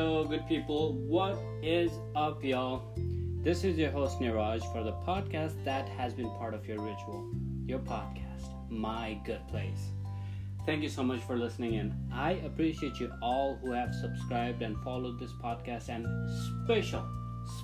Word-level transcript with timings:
Hello, 0.00 0.24
good 0.24 0.46
people. 0.48 0.94
What 0.94 1.38
is 1.62 1.92
up, 2.16 2.42
y'all? 2.42 2.94
This 3.44 3.64
is 3.64 3.76
your 3.76 3.90
host, 3.90 4.18
Niraj, 4.18 4.62
for 4.72 4.82
the 4.82 4.94
podcast 5.06 5.62
that 5.66 5.90
has 5.90 6.14
been 6.14 6.30
part 6.38 6.54
of 6.54 6.66
your 6.66 6.78
ritual, 6.78 7.30
your 7.66 7.80
podcast, 7.80 8.48
My 8.70 9.20
Good 9.26 9.46
Place. 9.48 9.90
Thank 10.64 10.82
you 10.82 10.88
so 10.88 11.02
much 11.02 11.20
for 11.24 11.36
listening 11.36 11.74
in. 11.74 11.94
I 12.10 12.30
appreciate 12.46 12.98
you 12.98 13.12
all 13.20 13.58
who 13.60 13.72
have 13.72 13.94
subscribed 13.94 14.62
and 14.62 14.74
followed 14.82 15.20
this 15.20 15.32
podcast, 15.44 15.90
and 15.90 16.06
special, 16.64 17.04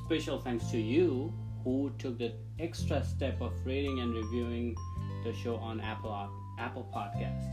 special 0.04 0.38
thanks 0.38 0.70
to 0.72 0.78
you 0.78 1.32
who 1.64 1.90
took 1.98 2.18
the 2.18 2.34
extra 2.58 3.02
step 3.02 3.40
of 3.40 3.54
rating 3.64 4.00
and 4.00 4.12
reviewing 4.14 4.76
the 5.24 5.32
show 5.32 5.56
on 5.56 5.80
Apple 5.80 6.12
Apple 6.58 6.86
Podcast. 6.94 7.48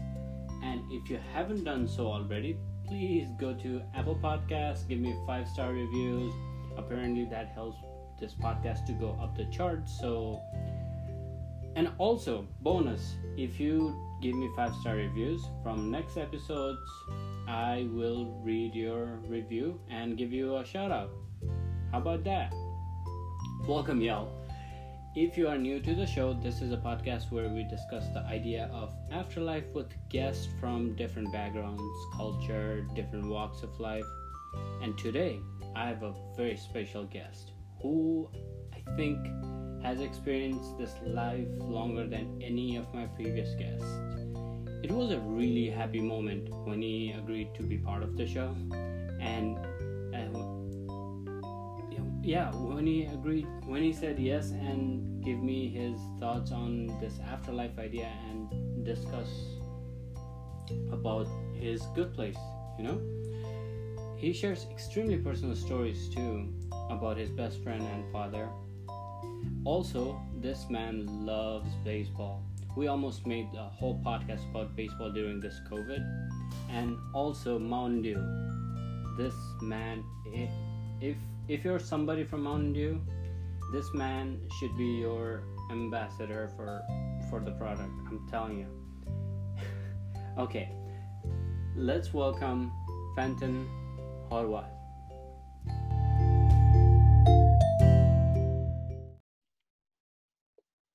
And 0.61 0.81
if 0.91 1.09
you 1.09 1.19
haven't 1.33 1.63
done 1.63 1.87
so 1.87 2.07
already, 2.07 2.57
please 2.93 3.29
go 3.39 3.55
to 3.55 3.81
Apple 3.95 4.19
Podcasts, 4.21 4.87
give 4.87 4.99
me 4.99 5.15
five 5.25 5.47
star 5.47 5.73
reviews. 5.73 6.31
Apparently, 6.77 7.25
that 7.25 7.47
helps 7.55 7.79
this 8.19 8.35
podcast 8.35 8.85
to 8.85 8.91
go 8.91 9.17
up 9.19 9.35
the 9.35 9.45
charts. 9.45 9.97
So, 9.99 10.39
and 11.75 11.89
also, 11.97 12.45
bonus 12.61 13.15
if 13.35 13.59
you 13.59 13.95
give 14.21 14.35
me 14.35 14.47
five 14.55 14.75
star 14.75 14.95
reviews 14.97 15.43
from 15.63 15.89
next 15.89 16.17
episodes, 16.17 16.87
I 17.47 17.87
will 17.91 18.39
read 18.43 18.75
your 18.75 19.17
review 19.27 19.79
and 19.89 20.15
give 20.15 20.31
you 20.31 20.57
a 20.57 20.63
shout 20.63 20.91
out. 20.91 21.09
How 21.91 21.97
about 21.97 22.23
that? 22.25 22.53
Welcome, 23.67 24.01
y'all. 24.01 24.42
If 25.15 25.37
you 25.37 25.47
are 25.47 25.59
new 25.59 25.79
to 25.79 25.93
the 25.93 26.07
show, 26.07 26.33
this 26.33 26.59
is 26.59 26.71
a 26.71 26.77
podcast 26.77 27.31
where 27.31 27.47
we 27.47 27.63
discuss 27.65 28.07
the 28.15 28.21
idea 28.21 28.67
of 28.73 28.91
afterlife 29.11 29.71
with 29.71 29.93
guests 30.09 30.47
from 30.59 30.95
different 30.95 31.31
backgrounds, 31.31 31.83
culture, 32.17 32.83
different 32.95 33.27
walks 33.27 33.61
of 33.61 33.79
life. 33.79 34.07
And 34.81 34.97
today, 34.97 35.39
I 35.75 35.87
have 35.87 36.01
a 36.01 36.15
very 36.35 36.57
special 36.57 37.03
guest 37.03 37.51
who 37.79 38.27
I 38.73 38.95
think 38.95 39.19
has 39.83 39.99
experienced 39.99 40.79
this 40.79 40.95
life 41.05 41.47
longer 41.59 42.07
than 42.07 42.41
any 42.41 42.75
of 42.77 42.91
my 42.91 43.05
previous 43.05 43.53
guests. 43.53 43.85
It 44.81 44.91
was 44.91 45.11
a 45.11 45.19
really 45.19 45.69
happy 45.69 46.01
moment 46.01 46.49
when 46.65 46.81
he 46.81 47.13
agreed 47.15 47.53
to 47.53 47.61
be 47.61 47.77
part 47.77 48.01
of 48.01 48.17
the 48.17 48.25
show, 48.25 48.55
and 49.21 49.59
uh, 50.15 50.53
yeah 52.23 52.51
when 52.55 52.87
he 52.87 53.03
agreed 53.03 53.45
when 53.65 53.83
he 53.83 53.91
said 53.91 54.17
yes 54.17 54.51
and 54.51 55.12
give 55.23 55.39
me 55.39 55.69
his 55.69 55.99
thoughts 56.19 56.51
on 56.51 56.87
this 56.99 57.19
afterlife 57.19 57.77
idea 57.79 58.11
and 58.29 58.85
discuss 58.85 59.29
about 60.91 61.27
his 61.53 61.81
good 61.95 62.13
place 62.13 62.37
you 62.77 62.83
know? 62.83 62.99
He 64.15 64.33
shares 64.33 64.67
extremely 64.71 65.17
personal 65.17 65.55
stories 65.55 66.09
too 66.09 66.49
about 66.89 67.17
his 67.17 67.29
best 67.29 67.61
friend 67.63 67.81
and 67.81 68.11
father. 68.11 68.49
Also 69.65 70.21
this 70.41 70.69
man 70.69 71.25
loves 71.25 71.69
baseball. 71.83 72.43
We 72.75 72.87
almost 72.87 73.27
made 73.27 73.47
a 73.55 73.69
whole 73.69 74.01
podcast 74.03 74.49
about 74.49 74.75
baseball 74.75 75.11
during 75.11 75.39
this 75.39 75.59
covid. 75.69 76.01
And 76.69 76.97
also 77.13 77.59
mountain 77.59 78.01
dew. 78.01 78.19
This 79.17 79.35
man 79.61 80.03
if 80.31 81.17
if 81.47 81.65
you're 81.65 81.79
somebody 81.79 82.23
from 82.23 82.43
Mountain 82.43 82.71
Dew, 82.73 83.01
this 83.73 83.91
man 83.91 84.39
should 84.59 84.77
be 84.77 84.85
your 84.85 85.45
ambassador 85.71 86.47
for 86.55 86.85
for 87.27 87.39
the 87.39 87.49
product. 87.53 87.89
I'm 88.07 88.21
telling 88.29 88.59
you. 88.59 88.67
okay, 90.37 90.69
let's 91.75 92.13
welcome 92.13 92.71
Fenton 93.15 93.67
Horwath. 94.29 94.69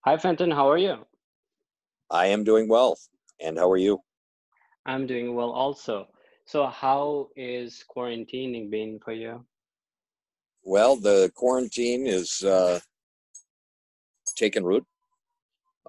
Hi, 0.04 0.16
Fenton. 0.16 0.52
How 0.52 0.70
are 0.70 0.78
you? 0.78 1.04
I 2.08 2.26
am 2.26 2.44
doing 2.44 2.68
well. 2.68 2.96
And 3.40 3.58
how 3.58 3.68
are 3.72 3.76
you? 3.76 4.02
I'm 4.86 5.08
doing 5.08 5.34
well 5.34 5.50
also. 5.50 6.06
So, 6.46 6.66
how 6.68 7.30
is 7.34 7.84
quarantining 7.90 8.70
been 8.70 9.00
for 9.04 9.12
you? 9.12 9.44
Well, 10.68 10.96
the 10.96 11.32
quarantine 11.34 12.06
is 12.06 12.44
uh, 12.44 12.80
taking 14.36 14.64
root. 14.64 14.84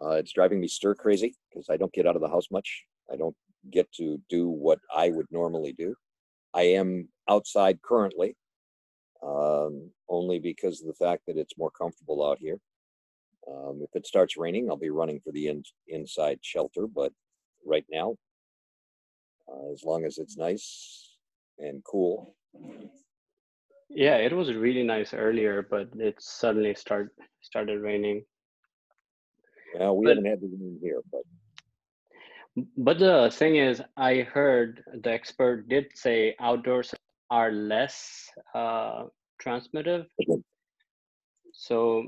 Uh, 0.01 0.11
it's 0.11 0.31
driving 0.31 0.61
me 0.61 0.69
stir 0.69 0.95
crazy 0.95 1.35
because 1.49 1.67
I 1.69 1.75
don't 1.75 1.91
get 1.91 2.07
out 2.07 2.15
of 2.15 2.21
the 2.21 2.29
house 2.29 2.45
much. 2.49 2.85
I 3.11 3.17
don't 3.17 3.35
get 3.69 3.91
to 3.97 4.21
do 4.29 4.47
what 4.47 4.79
I 4.95 5.09
would 5.09 5.25
normally 5.31 5.73
do. 5.73 5.95
I 6.53 6.61
am 6.61 7.09
outside 7.29 7.81
currently, 7.81 8.37
um, 9.21 9.91
only 10.07 10.39
because 10.39 10.79
of 10.79 10.87
the 10.87 10.93
fact 10.93 11.23
that 11.27 11.35
it's 11.35 11.57
more 11.57 11.71
comfortable 11.71 12.25
out 12.25 12.37
here. 12.39 12.57
Um, 13.51 13.81
if 13.83 13.93
it 13.95 14.07
starts 14.07 14.37
raining, 14.37 14.69
I'll 14.69 14.77
be 14.77 14.91
running 14.91 15.19
for 15.19 15.33
the 15.33 15.47
in, 15.47 15.61
inside 15.89 16.39
shelter. 16.41 16.87
But 16.87 17.11
right 17.65 17.85
now, 17.91 18.15
uh, 19.45 19.73
as 19.73 19.83
long 19.83 20.05
as 20.05 20.19
it's 20.19 20.37
nice 20.37 21.17
and 21.57 21.83
cool, 21.83 22.33
yeah, 23.89 24.17
it 24.17 24.33
was 24.33 24.53
really 24.53 24.83
nice 24.83 25.13
earlier, 25.13 25.65
but 25.69 25.89
it 25.95 26.15
suddenly 26.19 26.75
start 26.75 27.13
started 27.41 27.81
raining. 27.81 28.23
Well, 29.77 29.97
we 29.97 30.05
but, 30.05 30.17
haven't 30.17 30.29
had 30.29 30.41
the 30.41 30.47
rain 30.47 30.79
here, 30.81 31.01
but 31.11 31.21
but 32.77 32.99
the 32.99 33.29
thing 33.33 33.55
is, 33.55 33.81
I 33.97 34.21
heard 34.21 34.83
the 35.01 35.11
expert 35.11 35.69
did 35.69 35.87
say 35.95 36.35
outdoors 36.39 36.93
are 37.31 37.51
less 37.51 38.29
uh, 38.53 39.05
transmittive. 39.39 40.05
So 41.53 42.03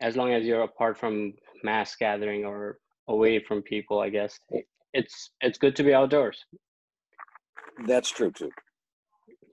as 0.00 0.16
long 0.16 0.32
as 0.32 0.44
you're 0.44 0.62
apart 0.62 0.98
from 0.98 1.34
mass 1.62 1.96
gathering 1.96 2.44
or 2.44 2.78
away 3.08 3.38
from 3.40 3.62
people, 3.62 4.00
I 4.00 4.08
guess 4.10 4.38
it's 4.92 5.30
it's 5.40 5.58
good 5.58 5.76
to 5.76 5.82
be 5.82 5.94
outdoors. 5.94 6.44
That's 7.86 8.10
true 8.10 8.30
too. 8.30 8.50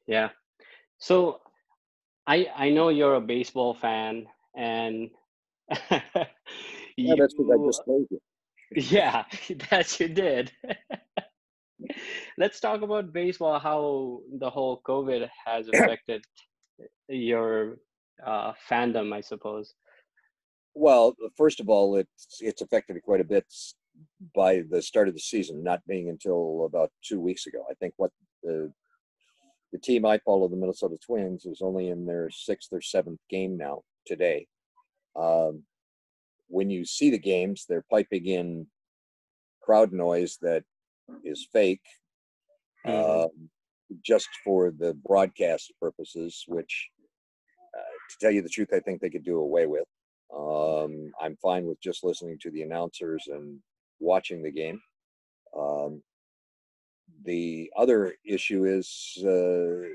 Yeah. 0.07 0.29
So 0.99 1.41
I 2.27 2.47
I 2.55 2.69
know 2.69 2.89
you're 2.89 3.15
a 3.15 3.21
baseball 3.21 3.73
fan, 3.73 4.27
and 4.55 5.09
yeah, 6.97 7.15
that's 7.17 7.33
what 7.37 7.59
I 7.59 7.65
just 7.65 7.83
told 7.85 8.07
you. 8.09 8.19
Yeah, 8.73 9.25
that 9.69 9.99
you 9.99 10.07
did. 10.07 10.49
Let's 12.37 12.61
talk 12.61 12.81
about 12.83 13.11
baseball. 13.11 13.59
How 13.59 14.21
the 14.39 14.49
whole 14.49 14.81
COVID 14.87 15.27
has 15.45 15.67
affected 15.73 16.23
your 17.09 17.79
uh, 18.25 18.53
fandom, 18.69 19.13
I 19.13 19.19
suppose. 19.19 19.73
Well, 20.73 21.17
first 21.35 21.59
of 21.59 21.67
all, 21.67 21.97
it's 21.97 22.37
it's 22.39 22.61
affected 22.61 22.95
it 22.95 23.03
quite 23.03 23.19
a 23.19 23.25
bit 23.25 23.45
by 24.33 24.63
the 24.69 24.81
start 24.81 25.09
of 25.09 25.13
the 25.13 25.19
season, 25.19 25.63
not 25.63 25.85
being 25.85 26.07
until 26.07 26.63
about 26.65 26.91
two 27.03 27.19
weeks 27.19 27.47
ago. 27.47 27.65
I 27.69 27.73
think 27.73 27.93
what 27.97 28.11
the 28.41 28.71
the 29.71 29.79
team 29.79 30.05
I 30.05 30.19
follow, 30.19 30.47
the 30.47 30.55
Minnesota 30.55 30.97
Twins, 31.05 31.45
is 31.45 31.61
only 31.61 31.89
in 31.89 32.05
their 32.05 32.29
sixth 32.29 32.69
or 32.71 32.81
seventh 32.81 33.19
game 33.29 33.57
now 33.57 33.83
today. 34.05 34.47
Um, 35.15 35.63
when 36.47 36.69
you 36.69 36.85
see 36.85 37.09
the 37.09 37.17
games, 37.17 37.65
they're 37.67 37.85
piping 37.89 38.25
in 38.25 38.67
crowd 39.61 39.93
noise 39.93 40.37
that 40.41 40.63
is 41.23 41.47
fake, 41.53 41.85
mm-hmm. 42.85 43.25
uh, 43.25 43.27
just 44.03 44.27
for 44.43 44.71
the 44.71 44.93
broadcast 45.05 45.71
purposes. 45.81 46.43
Which, 46.47 46.89
uh, 47.77 47.81
to 47.81 48.17
tell 48.19 48.31
you 48.31 48.41
the 48.41 48.49
truth, 48.49 48.69
I 48.73 48.79
think 48.79 48.99
they 48.99 49.09
could 49.09 49.23
do 49.23 49.39
away 49.39 49.67
with. 49.67 49.87
Um, 50.35 51.11
I'm 51.21 51.37
fine 51.41 51.65
with 51.65 51.81
just 51.81 52.03
listening 52.03 52.37
to 52.41 52.51
the 52.51 52.63
announcers 52.63 53.25
and 53.27 53.59
watching 53.99 54.41
the 54.41 54.51
game. 54.51 54.81
Um, 55.57 56.01
the 57.23 57.71
other 57.77 58.15
issue 58.25 58.65
is, 58.65 59.17
uh, 59.23 59.87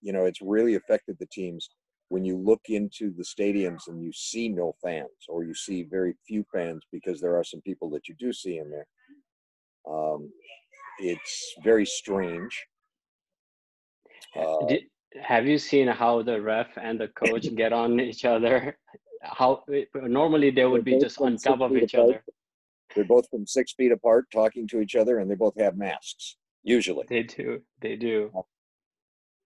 you 0.00 0.12
know, 0.12 0.24
it's 0.24 0.40
really 0.40 0.74
affected 0.76 1.16
the 1.18 1.26
teams 1.26 1.68
when 2.08 2.24
you 2.24 2.36
look 2.36 2.62
into 2.68 3.10
the 3.10 3.22
stadiums 3.22 3.88
and 3.88 4.02
you 4.02 4.12
see 4.12 4.48
no 4.48 4.74
fans 4.82 5.26
or 5.28 5.44
you 5.44 5.54
see 5.54 5.82
very 5.82 6.14
few 6.26 6.44
fans 6.52 6.82
because 6.90 7.20
there 7.20 7.36
are 7.36 7.44
some 7.44 7.60
people 7.60 7.90
that 7.90 8.08
you 8.08 8.14
do 8.18 8.32
see 8.32 8.58
in 8.58 8.70
there. 8.70 8.86
Um, 9.88 10.30
it's 10.98 11.54
very 11.62 11.84
strange. 11.84 12.66
Uh, 14.34 14.66
Did, 14.66 14.82
have 15.22 15.46
you 15.46 15.58
seen 15.58 15.88
how 15.88 16.22
the 16.22 16.40
ref 16.40 16.68
and 16.80 16.98
the 17.00 17.08
coach 17.08 17.46
get 17.56 17.72
on 17.72 18.00
each 18.00 18.24
other? 18.24 18.76
How 19.22 19.64
normally 19.94 20.50
they 20.50 20.64
would 20.64 20.84
be 20.84 20.98
just 20.98 21.20
on 21.20 21.36
top 21.36 21.60
of 21.60 21.76
each 21.76 21.94
other. 21.94 22.22
They're 22.98 23.06
both 23.06 23.30
from 23.30 23.46
six 23.46 23.74
feet 23.74 23.92
apart, 23.92 24.24
talking 24.32 24.66
to 24.66 24.80
each 24.80 24.96
other, 24.96 25.20
and 25.20 25.30
they 25.30 25.36
both 25.36 25.56
have 25.56 25.76
masks. 25.76 26.36
Usually, 26.64 27.06
they 27.08 27.22
do. 27.22 27.62
They 27.80 27.94
do. 27.94 28.32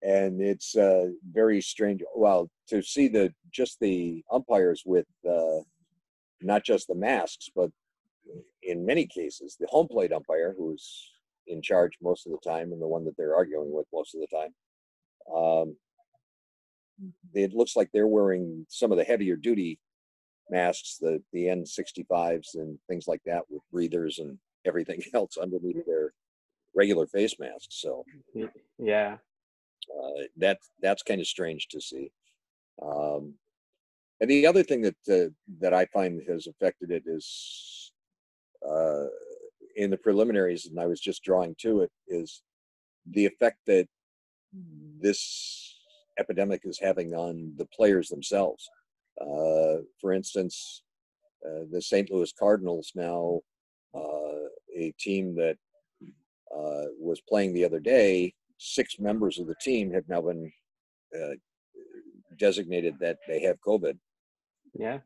And 0.01 0.41
it's 0.41 0.75
uh, 0.75 1.09
very 1.31 1.61
strange. 1.61 2.01
Well, 2.15 2.49
to 2.69 2.81
see 2.81 3.09
the 3.09 3.31
just 3.51 3.79
the 3.79 4.23
umpires 4.31 4.81
with 4.87 5.05
uh, 5.29 5.59
not 6.41 6.63
just 6.63 6.87
the 6.87 6.95
masks, 6.95 7.47
but 7.55 7.69
in 8.63 8.87
many 8.87 9.05
cases, 9.05 9.55
the 9.59 9.67
home 9.67 9.87
plate 9.87 10.11
umpire, 10.11 10.55
who's 10.57 11.11
in 11.45 11.61
charge 11.61 11.99
most 12.01 12.25
of 12.25 12.31
the 12.31 12.39
time, 12.49 12.71
and 12.71 12.81
the 12.81 12.87
one 12.87 13.05
that 13.05 13.15
they're 13.17 13.35
arguing 13.35 13.71
with 13.71 13.85
most 13.93 14.15
of 14.15 14.21
the 14.21 14.35
time, 14.35 14.55
Um, 15.31 15.77
it 17.35 17.53
looks 17.53 17.75
like 17.75 17.89
they're 17.91 18.07
wearing 18.07 18.65
some 18.67 18.91
of 18.91 18.97
the 18.97 19.03
heavier 19.03 19.35
duty 19.35 19.77
masks, 20.49 20.97
the 20.99 21.21
the 21.31 21.45
N65s 21.45 22.55
and 22.55 22.77
things 22.87 23.07
like 23.07 23.21
that, 23.25 23.43
with 23.49 23.61
breathers 23.71 24.19
and 24.19 24.37
everything 24.65 25.01
else 25.13 25.37
underneath 25.37 25.85
their 25.85 26.13
regular 26.75 27.07
face 27.07 27.35
masks. 27.39 27.81
So 27.81 28.03
yeah, 28.79 29.17
uh, 29.97 30.23
that 30.37 30.59
that's 30.81 31.03
kind 31.03 31.21
of 31.21 31.27
strange 31.27 31.67
to 31.69 31.81
see. 31.81 32.11
Um, 32.81 33.35
and 34.21 34.29
the 34.29 34.47
other 34.47 34.63
thing 34.63 34.81
that 34.81 34.95
uh, 35.09 35.29
that 35.59 35.73
I 35.73 35.85
find 35.87 36.21
has 36.27 36.47
affected 36.47 36.91
it 36.91 37.03
is 37.05 37.91
uh, 38.67 39.05
in 39.75 39.89
the 39.89 39.97
preliminaries, 39.97 40.65
and 40.65 40.79
I 40.79 40.87
was 40.87 40.99
just 40.99 41.23
drawing 41.23 41.55
to 41.59 41.81
it, 41.81 41.91
is 42.07 42.41
the 43.11 43.25
effect 43.25 43.57
that 43.67 43.87
this 45.01 45.75
epidemic 46.19 46.61
is 46.63 46.79
having 46.79 47.13
on 47.13 47.53
the 47.57 47.65
players 47.65 48.09
themselves. 48.09 48.69
Uh, 49.23 49.81
for 49.99 50.13
instance, 50.13 50.83
uh, 51.45 51.65
the 51.71 51.81
St. 51.81 52.11
Louis 52.11 52.31
Cardinals 52.37 52.91
now, 52.95 53.41
uh, 53.95 54.47
a 54.75 54.93
team 54.99 55.35
that 55.35 55.57
uh, 56.55 56.85
was 56.99 57.21
playing 57.21 57.53
the 57.53 57.65
other 57.65 57.79
day, 57.79 58.33
six 58.57 58.99
members 58.99 59.39
of 59.39 59.47
the 59.47 59.55
team 59.61 59.91
have 59.91 60.07
now 60.07 60.21
been 60.21 60.51
uh, 61.15 61.35
designated 62.37 62.95
that 62.99 63.17
they 63.27 63.41
have 63.41 63.57
COVID. 63.65 63.97
Yeah. 64.73 64.99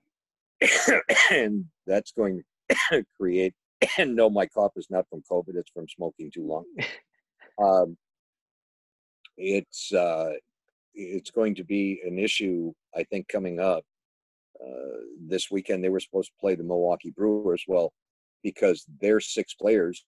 and 1.31 1.65
that's 1.85 2.11
going 2.11 2.43
to 2.69 3.05
create, 3.19 3.53
and 3.97 4.15
no, 4.15 4.29
my 4.29 4.45
cough 4.47 4.73
is 4.75 4.87
not 4.89 5.07
from 5.09 5.23
COVID, 5.29 5.55
it's 5.55 5.71
from 5.71 5.87
smoking 5.87 6.31
too 6.31 6.45
long. 6.45 6.65
Um, 7.59 7.97
it's 9.35 9.91
uh, 9.93 10.33
it's 10.93 11.31
going 11.31 11.55
to 11.55 11.63
be 11.63 11.99
an 12.05 12.19
issue, 12.19 12.71
I 12.95 13.01
think, 13.03 13.27
coming 13.27 13.59
up 13.59 13.83
uh, 14.61 14.99
this 15.19 15.51
weekend. 15.51 15.83
They 15.83 15.89
were 15.89 15.99
supposed 15.99 16.29
to 16.29 16.39
play 16.39 16.55
the 16.55 16.63
Milwaukee 16.63 17.13
Brewers. 17.15 17.63
Well, 17.67 17.93
because 18.43 18.85
their 19.01 19.19
six 19.19 19.53
players 19.53 20.05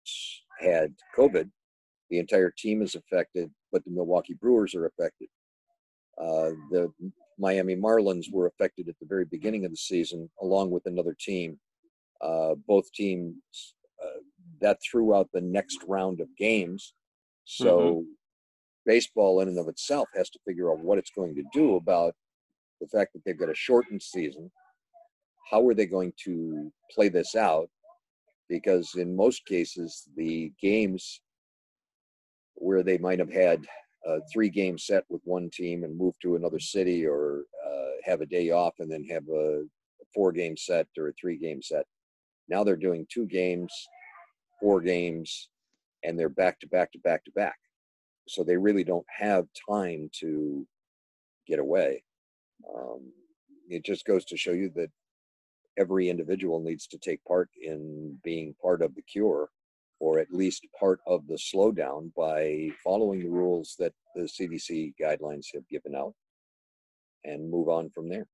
had 0.60 0.94
COVID, 1.18 1.50
the 2.10 2.20
entire 2.20 2.54
team 2.58 2.82
is 2.82 2.96
affected, 2.96 3.52
but 3.72 3.84
the 3.86 3.92
Milwaukee 3.92 4.36
Brewers 4.40 4.76
are 4.76 4.86
affected. 4.86 5.28
Uh, 6.20 6.52
the 6.72 6.92
Miami 7.38 7.76
Marlins 7.76 8.32
were 8.32 8.48
affected 8.48 8.90
at 8.90 8.96
the 9.00 9.06
very 9.08 9.26
beginning 9.26 9.66
of 9.66 9.72
the 9.72 9.78
season, 9.78 10.30
along 10.42 10.72
with 10.72 10.86
another 10.86 11.16
team. 11.18 11.60
Uh, 12.22 12.56
both 12.68 12.92
teams 12.92 13.36
uh, 14.04 14.20
that 14.60 14.78
threw 14.84 15.16
out 15.16 15.30
the 15.34 15.42
next 15.42 15.80
round 15.88 16.20
of 16.20 16.28
games. 16.38 16.94
So 17.46 17.80
mm-hmm. 17.80 18.02
baseball, 18.86 19.40
in 19.40 19.48
and 19.48 19.58
of 19.58 19.70
itself, 19.70 20.10
has 20.16 20.30
to 20.32 20.40
figure 20.46 20.72
out 20.72 20.80
what 20.80 20.98
it's 20.98 21.12
going 21.12 21.36
to 21.36 21.44
do 21.54 21.76
about 21.76 22.14
the 22.80 22.88
fact 22.88 23.14
that 23.14 23.24
they've 23.26 23.40
got 23.40 23.50
a 23.50 23.56
shortened 23.56 24.02
season. 24.02 24.52
How 25.50 25.68
are 25.68 25.74
they 25.74 25.86
going 25.86 26.14
to 26.26 26.72
play 26.94 27.10
this 27.10 27.36
out? 27.36 27.70
Because 28.48 28.92
in 28.96 29.16
most 29.16 29.46
cases, 29.46 30.08
the 30.16 30.52
games 30.62 31.22
where 32.56 32.84
they 32.84 32.98
might 32.98 33.20
have 33.20 33.32
had 33.32 33.66
a 34.06 34.20
three 34.32 34.50
game 34.50 34.78
set 34.78 35.04
with 35.10 35.22
one 35.24 35.50
team 35.52 35.84
and 35.84 35.98
move 35.98 36.14
to 36.22 36.36
another 36.36 36.60
city 36.60 37.06
or 37.06 37.44
uh, 37.66 37.90
have 38.04 38.22
a 38.22 38.26
day 38.26 38.52
off 38.52 38.76
and 38.80 38.92
then 38.92 39.04
have 39.06 39.24
a, 39.30 39.64
four 40.16 40.32
game 40.32 40.58
set 40.58 40.88
or 40.98 41.10
a 41.10 41.14
three 41.14 41.38
game 41.38 41.62
set. 41.62 41.86
Now 42.48 42.64
they're 42.64 42.76
doing 42.76 43.06
two 43.10 43.28
games, 43.28 43.72
four 44.60 44.82
games, 44.82 45.50
and 46.04 46.18
they're 46.18 46.30
back 46.30 46.60
to 46.62 46.68
back 46.68 46.92
to 46.94 47.00
back 47.00 47.24
to 47.26 47.32
back. 47.32 47.58
So 48.28 48.44
they 48.44 48.58
really 48.58 48.84
don't 48.84 49.06
have 49.16 49.46
time 49.70 50.10
to 50.22 50.66
get 51.48 51.60
away. 51.60 52.04
Um, 52.76 53.12
it 53.70 53.84
just 53.86 54.06
goes 54.06 54.26
to 54.26 54.38
show 54.38 54.52
you 54.52 54.70
that 54.76 54.90
every 55.78 56.10
individual 56.10 56.60
needs 56.60 56.88
to 56.88 56.98
take 56.98 57.24
part 57.26 57.50
in 57.62 58.18
being 58.24 58.56
part 58.62 58.82
of 58.82 58.94
the 58.96 59.02
cure 59.02 59.50
or 60.00 60.20
at 60.20 60.32
least 60.32 60.66
part 60.80 61.00
of 61.08 61.28
the 61.28 61.36
slowdown 61.36 62.12
by 62.16 62.70
following 62.84 63.20
the 63.22 63.30
rules 63.30 63.76
that 63.80 63.94
the 64.16 64.24
CDC 64.24 64.94
guidelines 65.02 65.48
have 65.54 65.68
given 65.68 65.94
out 65.96 66.14
and 67.26 67.50
move 67.52 67.68
on 67.68 67.90
from 67.90 68.10
there. 68.10 68.26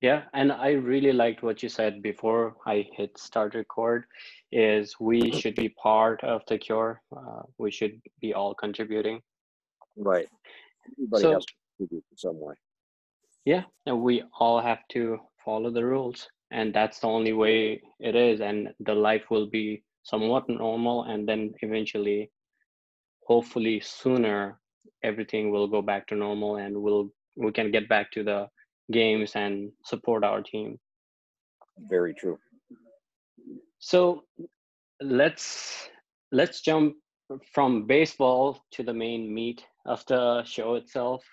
Yeah, 0.00 0.22
and 0.32 0.50
I 0.50 0.70
really 0.70 1.12
liked 1.12 1.42
what 1.42 1.62
you 1.62 1.68
said 1.68 2.00
before 2.00 2.56
I 2.66 2.86
hit 2.96 3.18
start 3.18 3.54
record 3.54 4.06
is 4.50 4.96
we 4.98 5.30
should 5.30 5.54
be 5.54 5.68
part 5.68 6.24
of 6.24 6.40
the 6.48 6.56
cure. 6.56 7.02
Uh, 7.14 7.42
we 7.58 7.70
should 7.70 8.00
be 8.22 8.32
all 8.32 8.54
contributing. 8.54 9.20
Right. 9.96 10.26
Everybody 10.96 11.22
so, 11.22 11.32
has 11.34 11.44
to 11.44 11.52
contribute 11.76 12.04
in 12.10 12.16
some 12.16 12.40
way. 12.40 12.54
Yeah, 13.44 13.64
we 13.92 14.22
all 14.38 14.60
have 14.60 14.80
to 14.92 15.18
follow 15.44 15.70
the 15.70 15.84
rules 15.84 16.28
and 16.50 16.74
that's 16.74 17.00
the 17.00 17.06
only 17.06 17.32
way 17.32 17.80
it 18.00 18.14
is 18.14 18.40
and 18.40 18.68
the 18.80 18.94
life 18.94 19.30
will 19.30 19.46
be 19.46 19.82
somewhat 20.02 20.48
normal 20.48 21.04
and 21.04 21.28
then 21.28 21.54
eventually 21.62 22.30
hopefully 23.26 23.80
sooner 23.80 24.58
everything 25.02 25.50
will 25.50 25.68
go 25.68 25.80
back 25.80 26.06
to 26.08 26.14
normal 26.14 26.56
and 26.56 26.76
we'll 26.76 27.10
we 27.36 27.52
can 27.52 27.70
get 27.70 27.88
back 27.88 28.10
to 28.12 28.24
the 28.24 28.48
games 28.90 29.32
and 29.36 29.70
support 29.84 30.24
our 30.24 30.42
team. 30.42 30.78
Very 31.88 32.14
true. 32.14 32.38
So 33.78 34.24
let's 35.00 35.88
let's 36.32 36.60
jump 36.60 36.96
from 37.52 37.86
baseball 37.86 38.62
to 38.72 38.82
the 38.82 38.92
main 38.92 39.32
meat 39.32 39.64
of 39.86 40.04
the 40.06 40.44
show 40.44 40.74
itself. 40.74 41.24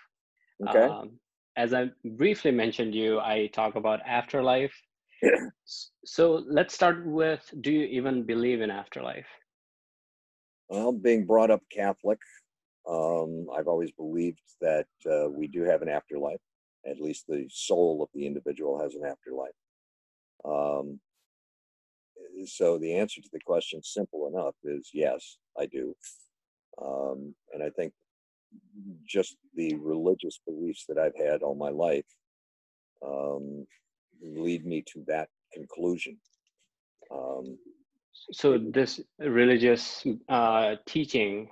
Okay. 0.67 0.83
Um, 0.83 1.19
as 1.57 1.73
i 1.73 1.89
briefly 2.05 2.51
mentioned 2.51 2.95
you 2.95 3.19
i 3.19 3.47
talk 3.53 3.75
about 3.75 3.99
afterlife 4.05 4.73
so 6.05 6.43
let's 6.47 6.73
start 6.73 7.05
with 7.05 7.41
do 7.61 7.71
you 7.71 7.85
even 7.85 8.23
believe 8.23 8.61
in 8.61 8.69
afterlife? 8.69 9.27
Well, 10.69 10.91
being 10.91 11.25
brought 11.25 11.51
up 11.51 11.61
Catholic, 11.71 12.19
um, 12.87 13.47
I've 13.55 13.67
always 13.67 13.91
believed 13.91 14.41
that 14.61 14.87
uh, 15.09 15.29
we 15.29 15.47
do 15.47 15.63
have 15.63 15.81
an 15.81 15.89
afterlife. 15.89 16.39
At 16.85 17.01
least 17.01 17.25
the 17.27 17.47
soul 17.49 18.01
of 18.03 18.09
the 18.13 18.25
individual 18.25 18.81
has 18.81 18.95
an 18.95 19.03
afterlife. 19.05 19.51
Um, 20.45 20.99
so 22.45 22.77
the 22.77 22.95
answer 22.95 23.21
to 23.21 23.29
the 23.31 23.39
question, 23.45 23.81
simple 23.83 24.27
enough, 24.27 24.55
is 24.63 24.89
yes, 24.93 25.37
I 25.57 25.65
do. 25.65 25.95
Um, 26.81 27.33
and 27.53 27.63
I 27.63 27.69
think 27.71 27.93
just 29.05 29.37
the 29.55 29.75
religious 29.75 30.39
beliefs 30.45 30.85
that 30.87 30.97
I've 30.97 31.15
had 31.15 31.41
all 31.41 31.55
my 31.55 31.69
life 31.69 32.05
um, 33.05 33.65
lead 34.21 34.65
me 34.65 34.83
to 34.93 35.03
that 35.07 35.29
conclusion. 35.53 36.17
Um, 37.11 37.57
so 38.31 38.57
this 38.57 38.99
religious 39.19 40.05
uh, 40.29 40.75
teaching 40.85 41.49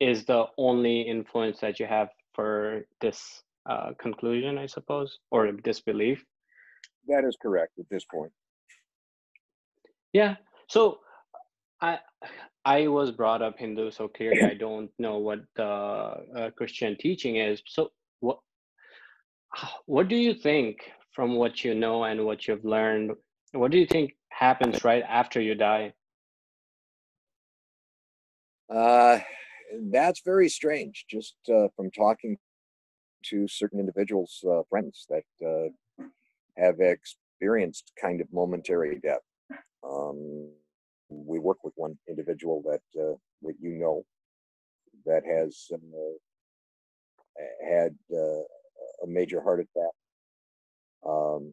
is 0.00 0.24
the 0.24 0.46
only 0.56 1.02
influence 1.02 1.60
that 1.60 1.80
you 1.80 1.86
have 1.86 2.08
for 2.34 2.82
this 3.00 3.42
uh, 3.68 3.90
conclusion, 3.98 4.58
I 4.58 4.66
suppose, 4.66 5.18
or 5.30 5.50
this 5.64 5.80
belief. 5.80 6.24
That 7.08 7.24
is 7.24 7.36
correct 7.40 7.72
at 7.78 7.86
this 7.90 8.04
point. 8.04 8.32
Yeah. 10.12 10.36
So 10.68 11.00
I 11.80 11.98
I 12.68 12.86
was 12.86 13.10
brought 13.10 13.40
up 13.40 13.58
Hindu, 13.58 13.90
so 13.90 14.08
clearly 14.08 14.42
I 14.42 14.52
don't 14.52 14.90
know 14.98 15.16
what 15.16 15.40
the 15.56 15.64
uh, 15.64 16.50
Christian 16.54 16.98
teaching 16.98 17.36
is. 17.36 17.62
So 17.66 17.92
what 18.20 18.40
what 19.86 20.08
do 20.08 20.16
you 20.16 20.34
think 20.34 20.76
from 21.14 21.36
what 21.36 21.64
you 21.64 21.74
know 21.74 22.04
and 22.04 22.26
what 22.26 22.46
you've 22.46 22.66
learned, 22.66 23.12
what 23.52 23.70
do 23.70 23.78
you 23.78 23.86
think 23.86 24.16
happens 24.28 24.84
right 24.84 25.02
after 25.08 25.40
you 25.40 25.54
die? 25.54 25.94
Uh, 28.68 29.20
that's 29.90 30.20
very 30.20 30.50
strange. 30.50 31.06
Just 31.08 31.36
uh, 31.48 31.68
from 31.74 31.90
talking 31.90 32.36
to 33.30 33.48
certain 33.48 33.80
individuals, 33.80 34.44
uh, 34.46 34.60
friends 34.68 35.06
that 35.08 35.28
uh, 35.52 36.04
have 36.58 36.80
experienced 36.80 37.92
kind 37.98 38.20
of 38.20 38.30
momentary 38.30 39.00
death. 39.00 39.24
Um, 39.82 40.50
we 41.10 41.38
work 41.38 41.58
with 41.64 41.72
one 41.76 41.98
individual 42.08 42.62
that 42.62 43.00
uh, 43.00 43.14
that 43.42 43.54
you 43.60 43.70
know 43.78 44.04
that 45.06 45.22
has 45.24 45.68
uh, 45.72 46.18
had 47.66 47.94
uh, 48.12 48.42
a 49.02 49.06
major 49.06 49.42
heart 49.42 49.60
attack 49.60 49.92
um, 51.06 51.52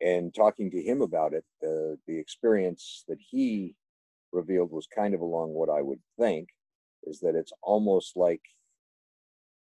and 0.00 0.34
talking 0.34 0.70
to 0.70 0.82
him 0.82 1.02
about 1.02 1.32
it, 1.32 1.44
the 1.60 1.98
the 2.06 2.18
experience 2.18 3.04
that 3.08 3.18
he 3.18 3.74
revealed 4.32 4.70
was 4.70 4.86
kind 4.86 5.14
of 5.14 5.20
along 5.20 5.50
what 5.54 5.70
I 5.70 5.80
would 5.80 6.00
think 6.18 6.48
is 7.04 7.20
that 7.20 7.34
it's 7.34 7.52
almost 7.62 8.16
like 8.16 8.40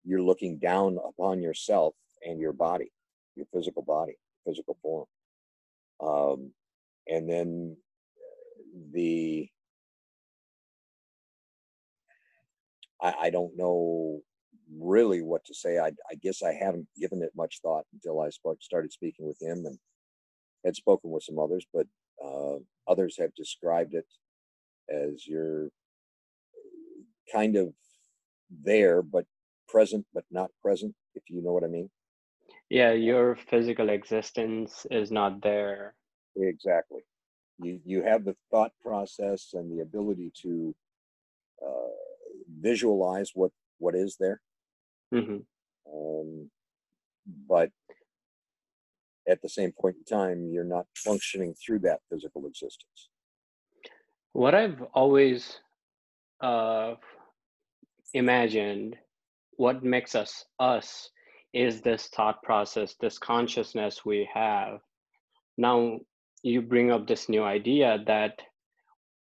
you're 0.04 0.22
looking 0.22 0.58
down 0.58 0.98
upon 1.06 1.42
yourself 1.42 1.94
and 2.26 2.40
your 2.40 2.52
body, 2.52 2.90
your 3.34 3.46
physical 3.52 3.82
body, 3.82 4.16
physical 4.46 4.78
form. 4.82 5.06
Um, 6.00 6.52
and 7.08 7.28
then 7.28 7.76
the 8.92 9.48
I, 13.02 13.14
I 13.22 13.30
don't 13.30 13.56
know 13.56 14.20
really 14.72 15.22
what 15.22 15.44
to 15.46 15.54
say. 15.54 15.78
I, 15.78 15.88
I 15.88 16.14
guess 16.22 16.42
I 16.42 16.52
haven't 16.52 16.86
given 16.98 17.22
it 17.22 17.32
much 17.36 17.60
thought 17.62 17.84
until 17.92 18.20
I 18.20 18.30
spoke, 18.30 18.62
started 18.62 18.92
speaking 18.92 19.26
with 19.26 19.40
him 19.40 19.64
and 19.66 19.78
had 20.64 20.76
spoken 20.76 21.10
with 21.10 21.24
some 21.24 21.38
others, 21.38 21.66
but 21.72 21.86
uh, 22.24 22.56
others 22.88 23.16
have 23.18 23.34
described 23.34 23.94
it 23.94 24.06
as 24.88 25.26
you're 25.26 25.68
kind 27.32 27.56
of 27.56 27.72
there, 28.62 29.02
but 29.02 29.24
present, 29.68 30.04
but 30.12 30.24
not 30.30 30.50
present, 30.62 30.94
if 31.14 31.22
you 31.28 31.42
know 31.42 31.52
what 31.52 31.64
I 31.64 31.68
mean. 31.68 31.90
Yeah, 32.68 32.92
your 32.92 33.36
physical 33.36 33.88
existence 33.88 34.86
is 34.90 35.10
not 35.10 35.42
there. 35.42 35.94
Exactly. 36.36 37.00
You, 37.62 37.80
you 37.84 38.02
have 38.02 38.24
the 38.24 38.36
thought 38.50 38.72
process 38.82 39.50
and 39.54 39.70
the 39.70 39.82
ability 39.82 40.32
to 40.42 40.74
uh, 41.64 41.94
visualize 42.60 43.30
what, 43.34 43.52
what 43.78 43.94
is 43.94 44.16
there. 44.18 44.40
hmm 45.12 45.38
Um, 45.92 46.50
but 47.48 47.70
at 49.28 49.42
the 49.42 49.48
same 49.48 49.72
point 49.72 49.96
in 49.96 50.04
time, 50.04 50.48
you're 50.52 50.64
not 50.64 50.86
functioning 50.96 51.54
through 51.54 51.80
that 51.80 52.00
physical 52.10 52.46
existence. 52.46 53.08
What 54.32 54.54
I've 54.54 54.80
always 54.94 55.60
uh, 56.40 56.94
imagined, 58.14 58.96
what 59.56 59.84
makes 59.84 60.14
us 60.14 60.44
us, 60.58 61.10
is 61.52 61.80
this 61.80 62.06
thought 62.06 62.42
process, 62.42 62.94
this 63.00 63.18
consciousness 63.18 64.04
we 64.04 64.28
have. 64.32 64.78
Now 65.58 66.00
you 66.42 66.62
bring 66.62 66.90
up 66.90 67.06
this 67.06 67.28
new 67.28 67.42
idea 67.42 68.02
that 68.06 68.40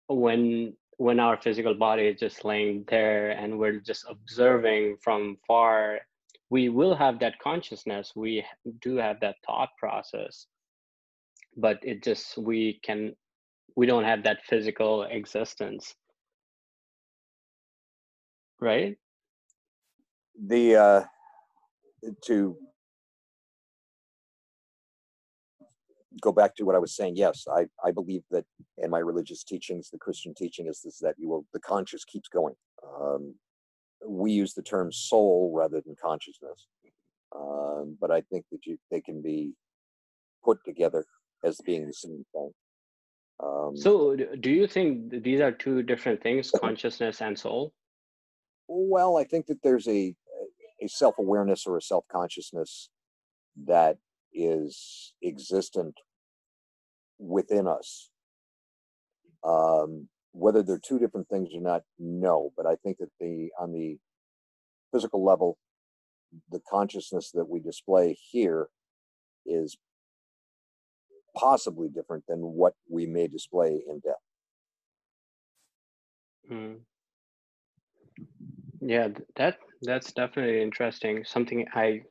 when 0.07 0.73
when 0.97 1.19
our 1.19 1.37
physical 1.41 1.73
body 1.73 2.03
is 2.07 2.19
just 2.19 2.45
laying 2.45 2.85
there 2.87 3.31
and 3.31 3.59
we're 3.59 3.79
just 3.79 4.05
observing 4.09 4.95
from 5.03 5.37
far 5.45 5.99
we 6.49 6.69
will 6.69 6.95
have 6.95 7.19
that 7.19 7.39
consciousness. 7.39 8.13
We 8.15 8.45
do 8.81 8.97
have 8.97 9.19
that 9.21 9.35
thought 9.45 9.69
process. 9.77 10.45
But 11.57 11.79
it 11.81 12.03
just 12.03 12.37
we 12.37 12.79
can 12.83 13.15
we 13.75 13.85
don't 13.85 14.03
have 14.03 14.23
that 14.23 14.39
physical 14.45 15.03
existence. 15.03 15.95
Right? 18.59 18.97
The 20.47 20.75
uh, 20.75 21.03
to 22.25 22.57
go 26.21 26.31
back 26.31 26.55
to 26.55 26.63
what 26.63 26.75
I 26.75 26.79
was 26.79 26.95
saying, 26.95 27.15
yes, 27.15 27.45
I, 27.49 27.65
I 27.83 27.91
believe 27.91 28.23
that 28.31 28.45
in 28.77 28.89
my 28.89 28.99
religious 28.99 29.43
teachings, 29.43 29.89
the 29.89 29.97
Christian 29.97 30.33
teaching 30.35 30.67
is 30.67 30.81
this 30.83 30.99
that 30.99 31.15
you 31.17 31.29
will 31.29 31.45
the 31.53 31.59
conscious 31.59 32.05
keeps 32.05 32.29
going. 32.29 32.55
Um, 32.99 33.35
we 34.07 34.31
use 34.31 34.53
the 34.53 34.61
term 34.61 34.91
soul 34.91 35.51
rather 35.55 35.81
than 35.85 35.95
consciousness, 36.01 36.67
um, 37.35 37.97
but 37.99 38.11
I 38.11 38.21
think 38.21 38.45
that 38.51 38.65
you 38.65 38.77
they 38.91 39.01
can 39.01 39.21
be 39.21 39.53
put 40.43 40.59
together 40.65 41.05
as 41.43 41.59
being 41.65 41.87
the 41.87 41.93
same 41.93 42.25
thing. 42.33 42.51
Um, 43.43 43.75
so 43.75 44.15
do 44.15 44.49
you 44.49 44.67
think 44.67 45.23
these 45.23 45.41
are 45.41 45.51
two 45.51 45.83
different 45.83 46.21
things 46.23 46.51
consciousness 46.61 47.21
and 47.21 47.37
soul 47.37 47.73
well, 48.67 49.17
I 49.17 49.23
think 49.23 49.47
that 49.47 49.61
there's 49.63 49.87
a 49.87 50.15
a 50.81 50.87
self 50.87 51.15
awareness 51.17 51.65
or 51.65 51.77
a 51.77 51.81
self 51.81 52.05
consciousness 52.11 52.89
that 53.65 53.97
is 54.35 55.13
existent 55.23 55.95
within 57.19 57.67
us. 57.67 58.09
Um, 59.43 60.09
whether 60.31 60.63
they're 60.63 60.79
two 60.79 60.99
different 60.99 61.29
things 61.29 61.49
or 61.53 61.61
not, 61.61 61.83
no. 61.97 62.51
But 62.57 62.65
I 62.65 62.75
think 62.75 62.97
that 62.97 63.09
the 63.19 63.49
on 63.59 63.71
the 63.71 63.97
physical 64.91 65.23
level, 65.23 65.57
the 66.51 66.61
consciousness 66.69 67.31
that 67.33 67.47
we 67.47 67.59
display 67.59 68.17
here 68.31 68.67
is 69.45 69.77
possibly 71.35 71.89
different 71.89 72.23
than 72.27 72.39
what 72.39 72.73
we 72.89 73.05
may 73.05 73.27
display 73.27 73.81
in 73.89 73.99
death. 73.99 74.15
Mm. 76.51 76.77
Yeah, 78.81 79.09
that 79.35 79.57
that's 79.81 80.11
definitely 80.11 80.61
interesting. 80.61 81.23
Something 81.25 81.65
I 81.73 82.01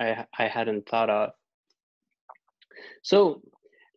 I 0.00 0.24
I 0.38 0.48
hadn't 0.48 0.88
thought 0.88 1.10
of. 1.10 1.30
So 3.02 3.42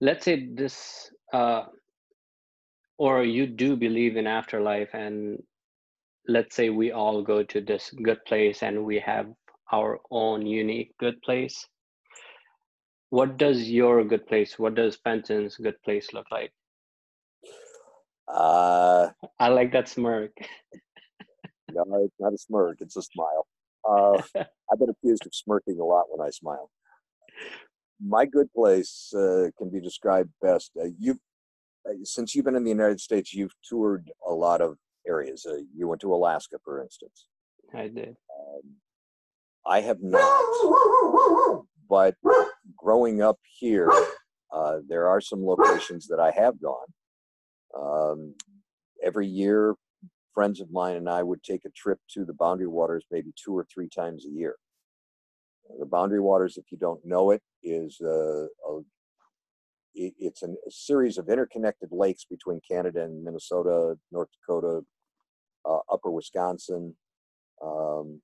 let's 0.02 0.26
say 0.26 0.48
this 0.54 1.12
uh 1.34 1.66
or 2.98 3.24
you 3.24 3.48
do 3.48 3.76
believe 3.76 4.16
in 4.16 4.28
afterlife 4.28 4.90
and 4.94 5.42
let's 6.28 6.56
say 6.56 6.70
we 6.70 6.92
all 6.92 7.22
go 7.24 7.44
to 7.44 7.62
this 7.62 7.92
good 8.04 8.24
place 8.26 8.64
and 8.64 8.86
we 8.86 9.00
have 9.00 9.28
our 9.72 10.00
own 10.12 10.46
unique 10.46 10.94
good 11.00 11.22
place. 11.22 11.68
What 13.10 13.38
does 13.38 13.70
your 13.70 14.04
good 14.06 14.26
place, 14.28 14.58
what 14.58 14.76
does 14.76 14.96
Fenton's 14.98 15.58
good 15.58 15.82
place 15.84 16.14
look 16.14 16.28
like? 16.32 16.54
Uh, 18.28 19.10
I 19.40 19.50
like 19.50 19.74
that 19.74 19.90
smirk. 19.90 20.32
no, 21.70 21.84
it's 22.06 22.16
not 22.20 22.34
a 22.34 22.38
smirk; 22.38 22.78
it's 22.82 22.96
a 22.98 23.02
smile. 23.02 23.48
Uh, 23.88 24.22
I've 24.72 24.80
been 24.80 24.90
accused 24.90 25.26
of 25.26 25.36
smirking 25.36 25.80
a 25.80 25.84
lot 25.84 26.06
when 26.10 26.26
I 26.26 26.30
smile. 26.32 26.70
My 28.06 28.26
good 28.26 28.52
place 28.54 29.14
uh, 29.16 29.50
can 29.58 29.70
be 29.70 29.80
described 29.80 30.32
best. 30.42 30.72
Uh, 30.80 30.88
you've, 30.98 31.20
uh, 31.88 31.94
since 32.04 32.34
you've 32.34 32.46
been 32.46 32.56
in 32.56 32.64
the 32.64 32.70
United 32.70 33.00
States, 33.00 33.34
you've 33.34 33.54
toured 33.68 34.10
a 34.28 34.34
lot 34.34 34.62
of 34.62 34.78
areas. 35.08 35.46
Uh, 35.50 35.58
you 35.76 35.88
went 35.88 36.02
to 36.02 36.14
Alaska, 36.14 36.58
for 36.64 36.82
instance. 36.82 37.28
I 37.74 37.88
did. 37.88 38.10
Um, 38.10 38.76
I 39.66 39.82
have 39.82 40.02
not, 40.02 41.64
but 41.90 42.16
growing 42.76 43.22
up 43.22 43.38
here, 43.60 43.90
uh, 44.52 44.78
there 44.88 45.08
are 45.08 45.22
some 45.22 45.46
locations 45.46 46.08
that 46.08 46.20
I 46.20 46.32
have 46.32 46.56
gone. 46.62 46.88
Um, 47.78 48.34
every 49.04 49.28
year, 49.28 49.76
friends 50.34 50.62
of 50.62 50.72
mine 50.72 50.96
and 50.96 51.10
I 51.10 51.24
would 51.24 51.44
take 51.44 51.66
a 51.66 51.70
trip 51.70 52.00
to 52.14 52.26
the 52.26 52.34
Boundary 52.34 52.68
Waters 52.68 53.06
maybe 53.12 53.34
two 53.36 53.56
or 53.56 53.66
three 53.72 53.88
times 53.88 54.26
a 54.26 54.30
year. 54.30 54.56
The 55.80 55.86
Boundary 55.86 56.20
Waters, 56.20 56.58
if 56.58 56.66
you 56.72 56.78
don't 56.78 57.04
know 57.06 57.32
it, 57.32 57.42
is 57.64 58.00
uh, 58.02 58.46
a, 58.46 58.80
it, 59.96 60.14
it's 60.20 60.44
an, 60.44 60.56
a 60.68 60.72
series 60.72 61.18
of 61.18 61.30
interconnected 61.30 61.90
lakes 61.92 62.26
between 62.30 62.60
Canada 62.70 63.04
and 63.04 63.24
Minnesota, 63.24 63.96
North 64.12 64.30
Dakota, 64.40 64.82
uh, 65.66 65.80
Upper 65.92 66.12
Wisconsin, 66.12 66.96
um, 67.64 68.22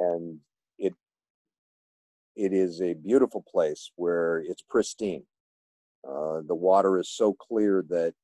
and 0.00 0.38
it 0.78 0.94
it 2.34 2.52
is 2.52 2.82
a 2.82 2.94
beautiful 2.94 3.44
place 3.50 3.90
where 3.96 4.38
it's 4.38 4.62
pristine. 4.62 5.24
Uh, 6.06 6.40
the 6.46 6.54
water 6.54 6.98
is 6.98 7.10
so 7.10 7.32
clear 7.34 7.84
that 7.88 8.14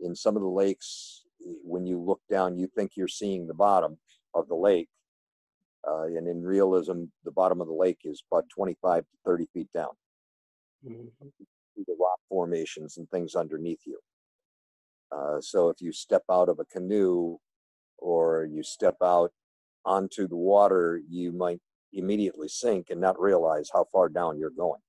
in 0.00 0.14
some 0.14 0.36
of 0.36 0.42
the 0.42 0.48
lakes, 0.48 1.22
when 1.62 1.86
you 1.86 2.00
look 2.00 2.20
down, 2.30 2.58
you 2.58 2.68
think 2.76 2.92
you're 2.96 3.08
seeing 3.08 3.46
the 3.46 3.54
bottom 3.54 3.98
of 4.34 4.48
the 4.48 4.54
lake. 4.54 4.88
Uh, 5.86 6.04
and 6.04 6.26
in 6.28 6.42
realism, 6.42 7.04
the 7.24 7.30
bottom 7.32 7.60
of 7.60 7.66
the 7.66 7.72
lake 7.74 8.00
is 8.04 8.22
about 8.30 8.48
25 8.48 9.04
to 9.04 9.16
30 9.24 9.46
feet 9.46 9.68
down. 9.74 9.90
Mhm. 10.84 11.10
The 11.76 11.96
rock 11.98 12.20
formations 12.28 12.96
and 12.96 13.08
things 13.10 13.34
underneath 13.34 13.80
you. 13.86 14.00
Uh, 15.10 15.40
so 15.40 15.68
if 15.68 15.80
you 15.80 15.92
step 15.92 16.22
out 16.30 16.48
of 16.48 16.58
a 16.58 16.64
canoe 16.64 17.38
or 17.98 18.44
you 18.44 18.62
step 18.62 18.96
out 19.02 19.32
onto 19.84 20.26
the 20.26 20.36
water, 20.36 21.00
you 21.08 21.32
might 21.32 21.60
immediately 21.92 22.48
sink 22.48 22.90
and 22.90 23.00
not 23.00 23.18
realize 23.20 23.70
how 23.72 23.84
far 23.92 24.08
down 24.08 24.38
you're 24.38 24.50
going. 24.50 24.80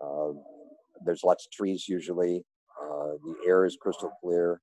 Uh, 0.00 0.32
there's 1.04 1.24
lots 1.24 1.46
of 1.46 1.52
trees 1.52 1.88
usually. 1.88 2.44
Uh, 2.80 3.14
the 3.24 3.36
air 3.46 3.64
is 3.64 3.76
crystal 3.76 4.10
clear. 4.20 4.60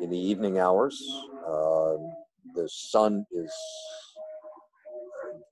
In 0.00 0.10
the 0.10 0.18
evening 0.18 0.58
hours, 0.58 1.02
um, 1.46 2.14
the 2.54 2.68
sun 2.68 3.24
is, 3.32 3.52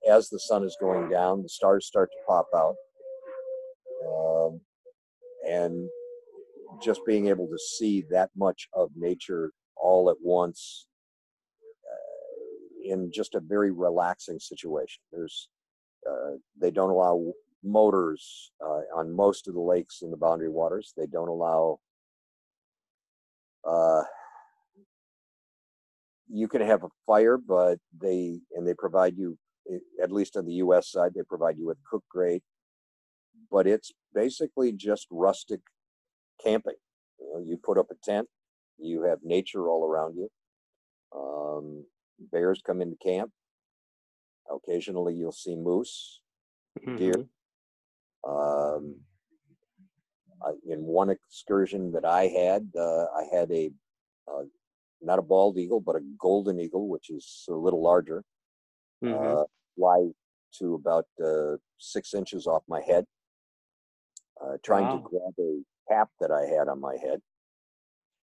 as 0.09 0.29
the 0.29 0.39
sun 0.39 0.63
is 0.63 0.77
going 0.79 1.09
down, 1.09 1.43
the 1.43 1.49
stars 1.49 1.85
start 1.85 2.09
to 2.11 2.17
pop 2.27 2.47
out. 2.55 2.75
Um, 4.07 4.61
and 5.47 5.89
just 6.81 7.01
being 7.05 7.27
able 7.27 7.47
to 7.47 7.57
see 7.57 8.05
that 8.11 8.29
much 8.35 8.67
of 8.73 8.89
nature 8.95 9.51
all 9.75 10.09
at 10.09 10.17
once 10.21 10.87
uh, 11.91 12.93
in 12.93 13.11
just 13.11 13.35
a 13.35 13.39
very 13.39 13.71
relaxing 13.71 14.39
situation. 14.39 15.01
There's, 15.11 15.49
uh, 16.09 16.37
they 16.59 16.71
don't 16.71 16.89
allow 16.89 17.33
motors 17.63 18.51
uh, 18.63 18.81
on 18.95 19.15
most 19.15 19.47
of 19.47 19.53
the 19.53 19.61
lakes 19.61 20.01
in 20.01 20.11
the 20.11 20.17
boundary 20.17 20.49
waters. 20.49 20.93
They 20.95 21.07
don't 21.07 21.29
allow. 21.29 21.79
You 26.29 26.47
can 26.47 26.61
have 26.61 26.83
a 26.83 26.89
fire, 27.05 27.37
but 27.37 27.79
they 27.99 28.39
and 28.53 28.67
they 28.67 28.73
provide 28.73 29.17
you, 29.17 29.37
at 30.01 30.11
least 30.11 30.35
on 30.35 30.45
the 30.45 30.53
U.S. 30.55 30.91
side, 30.91 31.13
they 31.15 31.23
provide 31.23 31.57
you 31.57 31.67
with 31.67 31.77
cook 31.89 32.03
grate. 32.09 32.43
But 33.49 33.67
it's 33.67 33.91
basically 34.13 34.71
just 34.73 35.07
rustic 35.09 35.61
camping. 36.43 36.75
You, 37.19 37.31
know, 37.33 37.43
you 37.45 37.57
put 37.57 37.77
up 37.77 37.87
a 37.91 37.95
tent, 38.03 38.27
you 38.77 39.03
have 39.03 39.19
nature 39.23 39.69
all 39.69 39.85
around 39.85 40.15
you. 40.17 40.29
Um, 41.15 41.85
bears 42.31 42.61
come 42.65 42.81
into 42.81 42.97
camp. 42.97 43.31
Occasionally, 44.53 45.13
you'll 45.13 45.31
see 45.31 45.55
moose, 45.55 46.21
deer. 46.97 47.13
Mhm. 47.13 47.27
Um, 48.27 48.95
I, 50.41 50.51
in 50.69 50.83
one 50.83 51.09
excursion 51.09 51.91
that 51.93 52.05
I 52.05 52.27
had, 52.27 52.69
uh, 52.77 53.05
I 53.15 53.23
had 53.31 53.51
a 53.51 53.71
uh, 54.27 54.43
not 55.01 55.19
a 55.19 55.21
bald 55.21 55.57
eagle, 55.57 55.79
but 55.81 55.95
a 55.95 56.01
golden 56.19 56.59
eagle, 56.59 56.87
which 56.89 57.09
is 57.09 57.45
a 57.49 57.53
little 57.53 57.81
larger, 57.81 58.23
Mhm. 59.01 59.41
uh, 59.41 59.43
fly 59.75 60.09
to 60.59 60.75
about 60.75 61.05
uh, 61.23 61.57
six 61.77 62.13
inches 62.13 62.47
off 62.47 62.63
my 62.67 62.81
head, 62.81 63.05
uh, 64.41 64.57
trying 64.63 64.85
Wow. 64.85 65.01
to 65.03 65.09
grab 65.09 65.33
a 65.39 65.63
cap 65.89 66.09
that 66.19 66.31
I 66.31 66.45
had 66.45 66.67
on 66.67 66.79
my 66.79 66.97
head. 66.97 67.21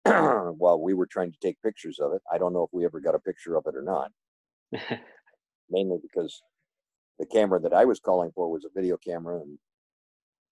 While 0.58 0.82
we 0.82 0.94
were 0.94 1.06
trying 1.06 1.32
to 1.32 1.40
take 1.40 1.62
pictures 1.62 2.00
of 2.00 2.14
it, 2.14 2.22
I 2.32 2.38
don't 2.38 2.54
know 2.54 2.64
if 2.64 2.70
we 2.74 2.86
ever 2.86 3.00
got 3.00 3.16
a 3.16 3.20
picture 3.20 3.56
of 3.56 3.66
it 3.68 3.76
or 3.76 3.84
not. 3.84 4.12
Mainly 5.70 6.00
because 6.02 6.42
the 7.20 7.26
camera 7.26 7.60
that 7.62 7.74
I 7.74 7.86
was 7.86 8.00
calling 8.00 8.32
for 8.34 8.50
was 8.52 8.66
a 8.66 8.70
video 8.74 8.98
camera, 8.98 9.40
and 9.42 9.60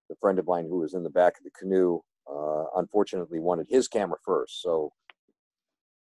the 0.09 0.17
friend 0.21 0.39
of 0.39 0.47
mine 0.47 0.67
who 0.67 0.79
was 0.79 0.95
in 0.95 1.03
the 1.03 1.11
back 1.11 1.39
of 1.39 1.45
the 1.45 1.51
canoe 1.51 2.01
uh, 2.31 2.65
unfortunately 2.77 3.41
wanted 3.41 3.67
his 3.69 3.89
camera 3.89 4.19
first, 4.25 4.63
so 4.63 4.93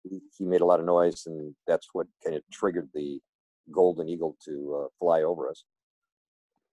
he, 0.03 0.43
made 0.43 0.61
a 0.61 0.65
lot 0.65 0.79
of 0.79 0.85
noise, 0.85 1.23
and 1.25 1.55
that's 1.67 1.89
what 1.93 2.07
kind 2.23 2.35
of 2.35 2.43
triggered 2.51 2.89
the 2.93 3.19
golden 3.71 4.09
eagle 4.09 4.35
to 4.45 4.83
uh, 4.83 4.87
fly 4.99 5.21
over 5.21 5.49
us. 5.49 5.63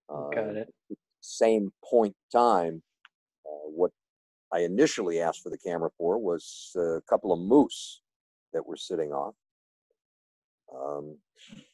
Uh, 0.08 0.28
Got 0.30 0.56
it. 0.56 0.74
Same 1.20 1.72
point 1.84 2.14
time, 2.32 2.82
uh, 3.46 3.68
what 3.68 3.90
I 4.52 4.60
initially 4.60 5.20
asked 5.20 5.42
for 5.42 5.50
the 5.50 5.58
camera 5.58 5.90
for 5.98 6.18
was 6.18 6.72
a 6.76 7.00
couple 7.08 7.32
of 7.32 7.40
moose 7.40 8.00
that 8.52 8.66
were 8.66 8.76
sitting 8.76 9.12
off. 9.12 9.34
Um, 10.74 11.18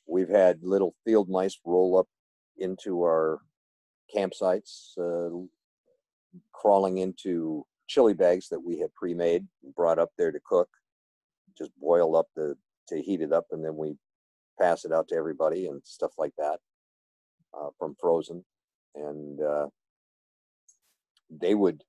we've 0.07 0.29
had 0.29 0.63
little 0.63 0.95
field 1.05 1.29
mice 1.29 1.59
roll 1.65 1.99
up 1.99 2.09
into 2.59 3.03
our 3.03 3.41
campsites, 4.15 4.97
uh, 4.99 5.47
crawling 6.53 6.99
into 6.99 7.65
chili 7.87 8.15
bags 8.15 8.49
that 8.49 8.61
we 8.61 8.79
had 8.79 8.95
pre-made, 8.95 9.47
and 9.63 9.75
brought 9.75 9.99
up 9.99 10.11
there 10.17 10.33
to 10.33 10.41
cook. 10.45 10.69
Just 11.57 11.71
boil 11.81 12.17
up 12.17 12.27
the 12.37 12.57
to 12.89 13.01
heat 13.01 13.21
it 13.21 13.33
up, 13.33 13.47
and 13.51 13.65
then 13.65 13.77
we 13.77 13.97
pass 14.61 14.85
it 14.85 14.93
out 14.93 15.09
to 15.09 15.17
everybody 15.17 15.67
and 15.67 15.81
stuff 15.85 16.13
like 16.19 16.33
that 16.39 16.59
uh, 17.59 17.69
from 17.79 17.97
frozen. 18.01 18.45
And 18.95 19.41
uh, 19.41 19.67
they 21.31 21.55
would 21.55 21.83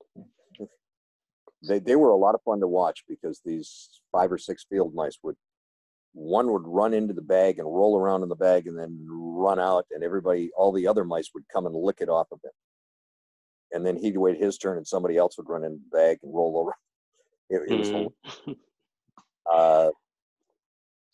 they 1.67 1.79
they 1.79 1.95
were 1.95 2.09
a 2.11 2.15
lot 2.17 2.35
of 2.35 2.41
fun 2.43 2.59
to 2.59 2.67
watch 2.67 3.03
because 3.07 3.41
these 3.45 4.01
five 4.11 4.31
or 4.31 4.37
six 4.37 4.65
field 4.69 4.93
mice 4.95 5.17
would 5.23 5.35
one 6.13 6.51
would 6.51 6.63
run 6.65 6.93
into 6.93 7.13
the 7.13 7.21
bag 7.21 7.59
and 7.59 7.67
roll 7.67 7.97
around 7.99 8.23
in 8.23 8.29
the 8.29 8.35
bag 8.35 8.67
and 8.67 8.77
then 8.79 9.05
run 9.09 9.59
out 9.59 9.85
and 9.91 10.03
everybody 10.03 10.49
all 10.57 10.71
the 10.71 10.87
other 10.87 11.03
mice 11.03 11.29
would 11.33 11.43
come 11.51 11.65
and 11.65 11.75
lick 11.75 11.97
it 11.99 12.09
off 12.09 12.27
of 12.31 12.39
him 12.43 12.51
and 13.73 13.85
then 13.85 13.97
he'd 13.97 14.17
wait 14.17 14.39
his 14.41 14.57
turn 14.57 14.77
and 14.77 14.87
somebody 14.87 15.17
else 15.17 15.37
would 15.37 15.49
run 15.49 15.63
in 15.63 15.73
the 15.73 15.97
bag 15.97 16.17
and 16.23 16.33
roll 16.33 16.57
over 16.57 16.71
it, 17.49 17.69
it 17.69 17.77
was 17.77 17.89
Mhm. 17.89 18.55
uh 19.55 19.91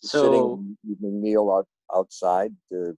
So 0.02 0.22
sitting 0.22 0.78
evening 0.90 1.22
meal 1.22 1.52
out 1.52 1.68
outside 1.96 2.56
the 2.70 2.98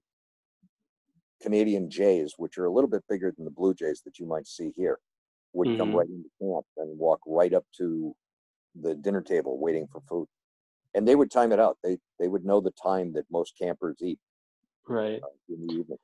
canadian 1.42 1.90
jays 1.90 2.34
which 2.38 2.58
are 2.58 2.64
a 2.66 2.72
little 2.72 2.88
bit 2.90 3.04
bigger 3.08 3.32
than 3.36 3.44
the 3.44 3.50
blue 3.50 3.74
jays 3.74 4.02
that 4.04 4.18
you 4.18 4.26
might 4.26 4.46
see 4.46 4.70
here 4.76 4.98
would 5.52 5.68
come 5.76 5.90
Mhm. 5.90 5.98
right 5.98 6.08
into 6.08 6.30
camp 6.40 6.66
and 6.78 6.98
walk 6.98 7.20
right 7.26 7.52
up 7.54 7.64
to 7.76 8.14
the 8.80 8.94
dinner 8.94 9.22
table 9.22 9.58
waiting 9.58 9.86
for 9.92 10.00
food 10.08 10.26
and 10.94 11.06
they 11.06 11.16
would 11.16 11.30
time 11.30 11.52
it 11.52 11.60
out 11.60 11.78
they 11.84 11.98
they 12.18 12.28
would 12.28 12.44
know 12.44 12.60
the 12.60 12.72
time 12.82 13.12
that 13.12 13.26
most 13.30 13.56
campers 13.58 13.96
eat 14.02 14.18
right. 14.88 15.22
uh, 15.22 15.28
in 15.48 15.60
the 15.66 15.74
evening 15.74 15.98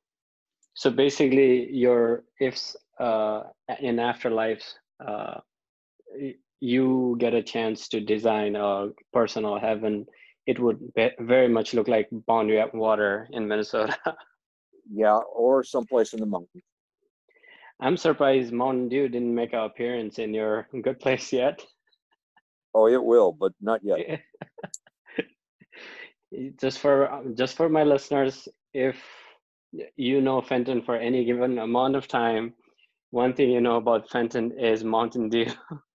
So 0.74 0.90
basically, 0.90 1.70
your 1.72 2.24
ifs 2.40 2.76
uh, 2.98 3.44
in 3.80 3.96
afterlives, 3.96 4.74
uh, 5.04 5.40
you 6.60 7.16
get 7.18 7.34
a 7.34 7.42
chance 7.42 7.88
to 7.88 8.00
design 8.00 8.56
a 8.56 8.88
personal 9.12 9.58
heaven. 9.58 10.06
It 10.46 10.58
would 10.58 10.92
be 10.94 11.10
very 11.20 11.48
much 11.48 11.74
look 11.74 11.88
like 11.88 12.08
Boundary 12.26 12.60
at 12.60 12.74
Water 12.74 13.28
in 13.32 13.48
Minnesota. 13.48 13.96
yeah 14.92 15.18
or 15.34 15.62
someplace 15.62 16.12
in 16.12 16.20
the 16.20 16.26
mountains 16.26 16.64
I'm 17.80 17.96
surprised 17.96 18.52
Mountain 18.52 18.88
Dew 18.88 19.08
didn't 19.08 19.34
make 19.34 19.52
an 19.52 19.60
appearance 19.60 20.18
in 20.18 20.34
your 20.34 20.66
good 20.82 20.98
place 20.98 21.32
yet. 21.32 21.64
oh 22.74 22.88
it 22.88 23.02
will 23.02 23.32
but 23.32 23.52
not 23.60 23.80
yet 23.84 24.20
just 26.60 26.78
for 26.78 27.22
just 27.34 27.56
for 27.56 27.68
my 27.68 27.82
listeners, 27.82 28.48
if 28.72 28.96
you 29.96 30.20
know 30.20 30.40
Fenton 30.40 30.82
for 30.82 30.96
any 30.96 31.24
given 31.24 31.58
amount 31.58 31.96
of 31.96 32.06
time, 32.06 32.54
one 33.10 33.34
thing 33.34 33.50
you 33.50 33.60
know 33.60 33.76
about 33.76 34.10
Fenton 34.10 34.58
is 34.58 34.84
Mountain 34.84 35.28
Dew. 35.28 35.46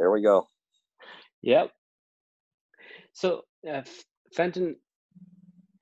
there 0.00 0.10
we 0.10 0.22
go 0.22 0.48
Yep. 1.42 1.70
So, 3.12 3.42
uh, 3.70 3.82
Fenton, 4.34 4.76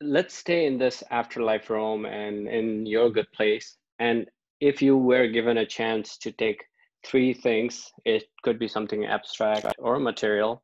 let's 0.00 0.34
stay 0.34 0.66
in 0.66 0.78
this 0.78 1.02
afterlife 1.10 1.70
realm 1.70 2.06
and 2.06 2.48
in 2.48 2.86
your 2.86 3.10
good 3.10 3.30
place. 3.32 3.76
And 3.98 4.30
if 4.60 4.80
you 4.82 4.96
were 4.96 5.26
given 5.26 5.58
a 5.58 5.66
chance 5.66 6.16
to 6.18 6.32
take 6.32 6.64
three 7.04 7.34
things, 7.34 7.92
it 8.04 8.24
could 8.44 8.58
be 8.58 8.68
something 8.68 9.06
abstract 9.06 9.74
or 9.78 9.98
material. 9.98 10.62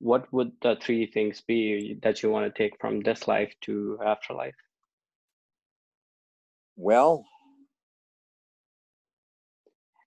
What 0.00 0.32
would 0.32 0.52
the 0.62 0.76
three 0.80 1.06
things 1.06 1.40
be 1.40 1.98
that 2.02 2.22
you 2.22 2.30
want 2.30 2.52
to 2.52 2.62
take 2.62 2.80
from 2.80 3.00
this 3.00 3.26
life 3.26 3.52
to 3.62 3.98
afterlife? 4.06 4.54
well 6.76 7.24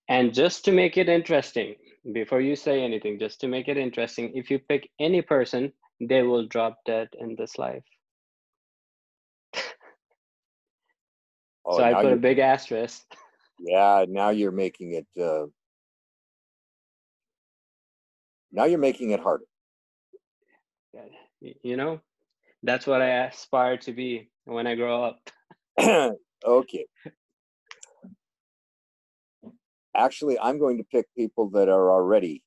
And 0.08 0.34
just 0.34 0.64
to 0.66 0.72
make 0.72 0.96
it 0.98 1.08
interesting, 1.08 1.76
before 2.12 2.40
you 2.40 2.56
say 2.56 2.82
anything, 2.82 3.18
just 3.18 3.40
to 3.40 3.48
make 3.48 3.68
it 3.68 3.76
interesting, 3.76 4.32
if 4.34 4.50
you 4.50 4.58
pick 4.58 4.88
any 4.98 5.22
person, 5.22 5.72
they 6.00 6.22
will 6.22 6.46
drop 6.48 6.78
dead 6.84 7.08
in 7.18 7.36
this 7.36 7.58
life. 7.58 7.84
oh, 11.64 11.76
so 11.76 11.84
I 11.84 11.94
put 11.94 12.12
a 12.12 12.16
big 12.16 12.38
asterisk. 12.38 13.04
yeah 13.64 14.04
now 14.08 14.30
you're 14.30 14.50
making 14.50 14.92
it 14.92 15.06
uh 15.22 15.46
now 18.50 18.64
you're 18.64 18.78
making 18.78 19.10
it 19.10 19.20
harder 19.20 19.44
You 21.62 21.76
know, 21.76 22.00
that's 22.62 22.86
what 22.86 23.02
I 23.02 23.26
aspire 23.26 23.76
to 23.78 23.92
be 23.92 24.30
when 24.44 24.66
I 24.66 24.74
grow 24.74 25.04
up. 25.04 25.30
okay. 26.44 26.86
Actually, 29.94 30.38
I'm 30.38 30.58
going 30.58 30.78
to 30.78 30.84
pick 30.84 31.06
people 31.16 31.50
that 31.50 31.68
are 31.68 31.90
already 31.92 32.42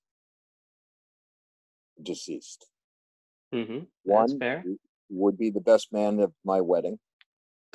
deceased. 2.01 2.67
hmm 3.53 3.79
One 4.03 4.39
would 5.10 5.38
be 5.38 5.51
the 5.51 5.62
best 5.62 5.93
man 5.93 6.19
of 6.19 6.34
my 6.43 6.62
wedding. 6.62 6.99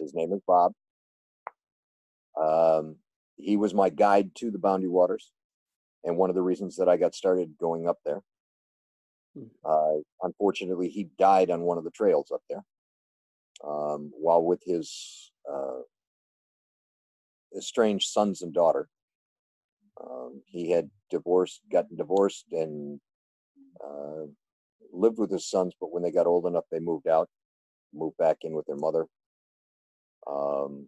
His 0.01 0.13
name 0.15 0.33
is 0.33 0.41
Bob. 0.47 0.73
Um, 2.41 2.97
he 3.37 3.57
was 3.57 3.75
my 3.75 3.91
guide 3.91 4.35
to 4.37 4.51
the 4.51 4.59
Boundary 4.59 4.89
Waters, 4.89 5.31
and 6.05 6.17
one 6.17 6.31
of 6.31 6.37
the 6.37 6.43
reasons 6.43 6.77
that 6.77 6.89
I 6.89 6.97
got 6.97 7.15
started 7.15 7.55
going 7.59 7.89
up 7.89 7.99
there. 8.05 8.21
Hmm. 9.37 9.45
Uh, 9.65 10.01
unfortunately, 10.23 10.89
he 10.89 11.09
died 11.19 11.51
on 11.51 11.63
one 11.63 11.79
of 11.79 11.85
the 11.85 11.91
trails 11.91 12.31
up 12.33 12.43
there 12.49 12.65
um, 13.65 14.11
while 14.19 14.43
with 14.43 14.63
his 14.65 15.31
uh, 15.51 15.81
estranged 17.57 18.09
sons 18.09 18.43
and 18.43 18.53
daughter. 18.53 18.89
Um, 20.03 20.43
he 20.47 20.71
had 20.71 20.91
divorced, 21.11 21.61
gotten 21.71 21.97
divorced, 21.97 22.47
and 22.53 23.01
uh, 23.85 24.27
lived 24.93 25.19
with 25.19 25.31
his 25.31 25.49
sons. 25.49 25.75
But 25.81 25.93
when 25.93 26.03
they 26.03 26.11
got 26.11 26.27
old 26.27 26.47
enough, 26.47 26.65
they 26.71 26.81
moved 26.81 27.09
out, 27.09 27.29
moved 27.93 28.17
back 28.17 28.39
in 28.43 28.53
with 28.53 28.67
their 28.67 28.77
mother. 28.77 29.07
Um, 30.27 30.87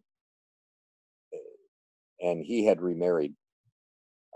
and 2.21 2.45
he 2.45 2.65
had 2.65 2.81
remarried. 2.81 3.35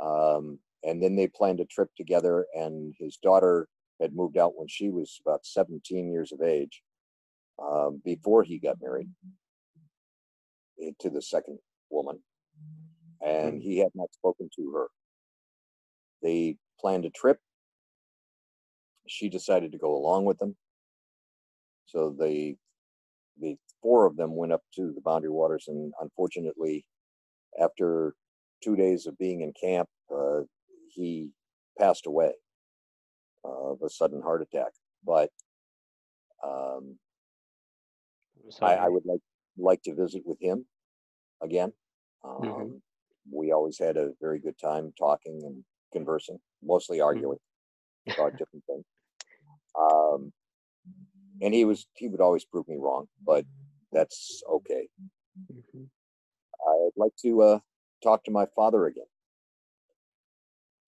Um, 0.01 0.59
and 0.83 1.03
then 1.03 1.17
they 1.17 1.29
planned 1.29 1.61
a 1.61 1.65
trip 1.65 1.89
together, 1.97 2.47
and 2.55 2.95
his 2.99 3.17
daughter 3.17 3.69
had 4.01 4.15
moved 4.15 4.37
out 4.37 4.53
when 4.57 4.69
she 4.69 4.91
was 4.91 5.21
about 5.25 5.47
17 5.47 6.12
years 6.12 6.33
of 6.33 6.43
age 6.43 6.83
um, 7.59 8.03
before 8.05 8.43
he 8.43 8.59
got 8.59 8.77
married 8.83 9.09
to 11.01 11.09
the 11.11 11.23
second 11.23 11.59
woman. 11.89 12.19
And 13.25 13.63
he 13.63 13.79
had 13.79 13.91
not 13.95 14.13
spoken 14.13 14.49
to 14.57 14.73
her. 14.73 14.89
They 16.23 16.57
planned 16.81 17.05
a 17.05 17.11
trip. 17.11 17.39
She 19.07 19.29
decided 19.29 19.73
to 19.73 19.79
go 19.79 19.95
along 19.95 20.25
with 20.25 20.39
them. 20.39 20.57
So 21.87 22.11
they, 22.19 22.57
the 23.41 23.57
four 23.83 24.07
of 24.07 24.17
them 24.17 24.35
went 24.35 24.53
up 24.53 24.63
to 24.75 24.93
the 24.93 25.01
Boundary 25.01 25.31
Waters, 25.31 25.69
and 25.69 25.93
unfortunately, 26.01 26.85
after 27.61 28.15
two 28.63 28.77
days 28.77 29.07
of 29.07 29.17
being 29.19 29.43
in 29.43 29.53
camp, 29.53 29.89
uh, 30.15 30.41
he 30.89 31.31
passed 31.79 32.07
away 32.07 32.33
of 33.45 33.83
a 33.83 33.89
sudden 33.91 34.21
heart 34.23 34.43
attack. 34.43 34.73
But 35.05 35.31
Um, 36.45 36.99
I, 38.63 38.75
I 38.75 38.89
would 38.89 39.05
like 39.07 39.21
like 39.57 39.83
to 39.83 39.95
visit 39.95 40.23
with 40.25 40.39
him 40.41 40.67
again. 41.43 41.73
Um, 42.23 42.43
Mhm. 42.43 42.83
We 43.33 43.53
always 43.53 43.79
had 43.79 43.97
a 43.97 44.12
very 44.21 44.39
good 44.39 44.59
time 44.59 44.93
talking 44.99 45.41
and 45.45 45.65
conversing, 45.93 46.39
mostly 46.62 47.01
arguing 47.01 47.39
about 48.07 48.33
different 48.39 48.65
things. 48.67 48.85
Um, 49.79 50.33
and 51.43 51.53
he 51.53 51.65
was 51.65 51.87
he 51.95 52.09
would 52.09 52.21
always 52.21 52.45
prove 52.45 52.67
me 52.69 52.77
wrong, 52.79 53.09
but 53.25 53.45
that's 53.93 54.43
okay. 54.51 54.89
Mhm. 55.53 55.89
I'd 56.69 56.91
like 56.97 57.15
to 57.23 57.43
uh, 57.43 57.59
talk 58.03 58.25
to 58.25 58.31
my 58.31 58.47
father 58.57 58.87
again. 58.87 59.07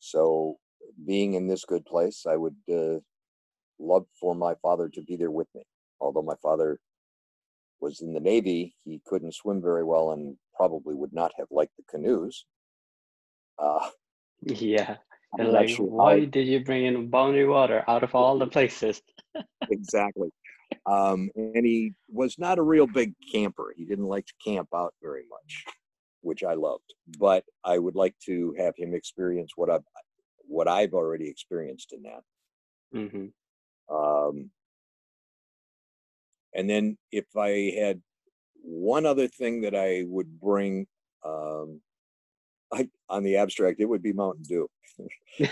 So, 0.01 0.59
being 1.07 1.35
in 1.35 1.47
this 1.47 1.65
good 1.65 1.85
place, 1.85 2.25
I 2.27 2.37
would 2.37 2.57
uh, 2.73 3.01
love 3.79 4.07
for 4.21 4.35
my 4.35 4.55
father 4.63 4.89
to 4.89 5.03
be 5.03 5.17
there 5.17 5.31
with 5.31 5.49
me. 5.55 5.63
Although 6.01 6.23
my 6.23 6.37
father 6.43 6.81
was 7.81 8.01
in 8.01 8.13
the 8.15 8.21
Navy, 8.21 8.77
he 8.85 9.01
couldn't 9.07 9.35
swim 9.35 9.63
very 9.63 9.85
well 9.85 10.13
and 10.13 10.37
probably 10.55 10.95
would 10.95 11.13
not 11.13 11.33
have 11.39 11.49
liked 11.51 11.77
the 11.77 11.85
canoes. 11.85 12.47
Uh, 13.59 13.91
Yeah. 14.43 14.97
And 15.37 15.53
like, 15.53 15.69
sure 15.69 15.87
why 15.87 16.25
did 16.25 16.47
you 16.47 16.65
bring 16.65 16.87
in 16.87 17.09
Boundary 17.11 17.47
Water 17.47 17.85
out 17.87 18.03
of 18.03 18.15
all 18.15 18.39
the 18.39 18.47
places? 18.57 19.03
exactly. 19.71 20.31
Um, 20.87 21.31
and 21.37 21.65
he 21.67 21.95
was 22.09 22.39
not 22.39 22.59
a 22.59 22.63
real 22.63 22.87
big 22.87 23.15
camper. 23.33 23.73
He 23.77 23.85
didn't 23.85 24.07
like 24.07 24.27
to 24.27 24.35
camp 24.45 24.69
out 24.75 24.95
very 25.03 25.25
much, 25.31 25.65
which 26.23 26.43
I 26.45 26.55
loved. 26.55 26.95
But 27.19 27.45
I 27.65 27.79
would 27.79 27.95
like 27.95 28.17
to 28.27 28.55
have 28.59 28.75
him 28.77 28.95
experience 28.95 29.53
what 29.57 29.71
I've 29.71 29.85
what 30.47 30.69
I've 30.69 30.95
already 30.95 31.29
experienced 31.29 31.93
in 31.93 32.03
that. 32.05 32.23
hmm 32.93 33.27
Um, 33.95 34.51
and 36.59 36.69
then 36.69 36.99
if 37.13 37.25
I 37.37 37.73
had 37.79 38.03
one 38.63 39.07
other 39.07 39.29
thing 39.29 39.61
that 39.63 39.77
I 39.77 40.03
would 40.07 40.41
bring 40.41 40.89
um, 41.25 41.81
I, 42.73 42.89
on 43.09 43.23
the 43.23 43.37
abstract, 43.37 43.81
it 43.81 43.85
would 43.85 44.03
be 44.03 44.13
Mountain 44.13 44.45
Dew. 44.49 44.69
You 45.39 45.49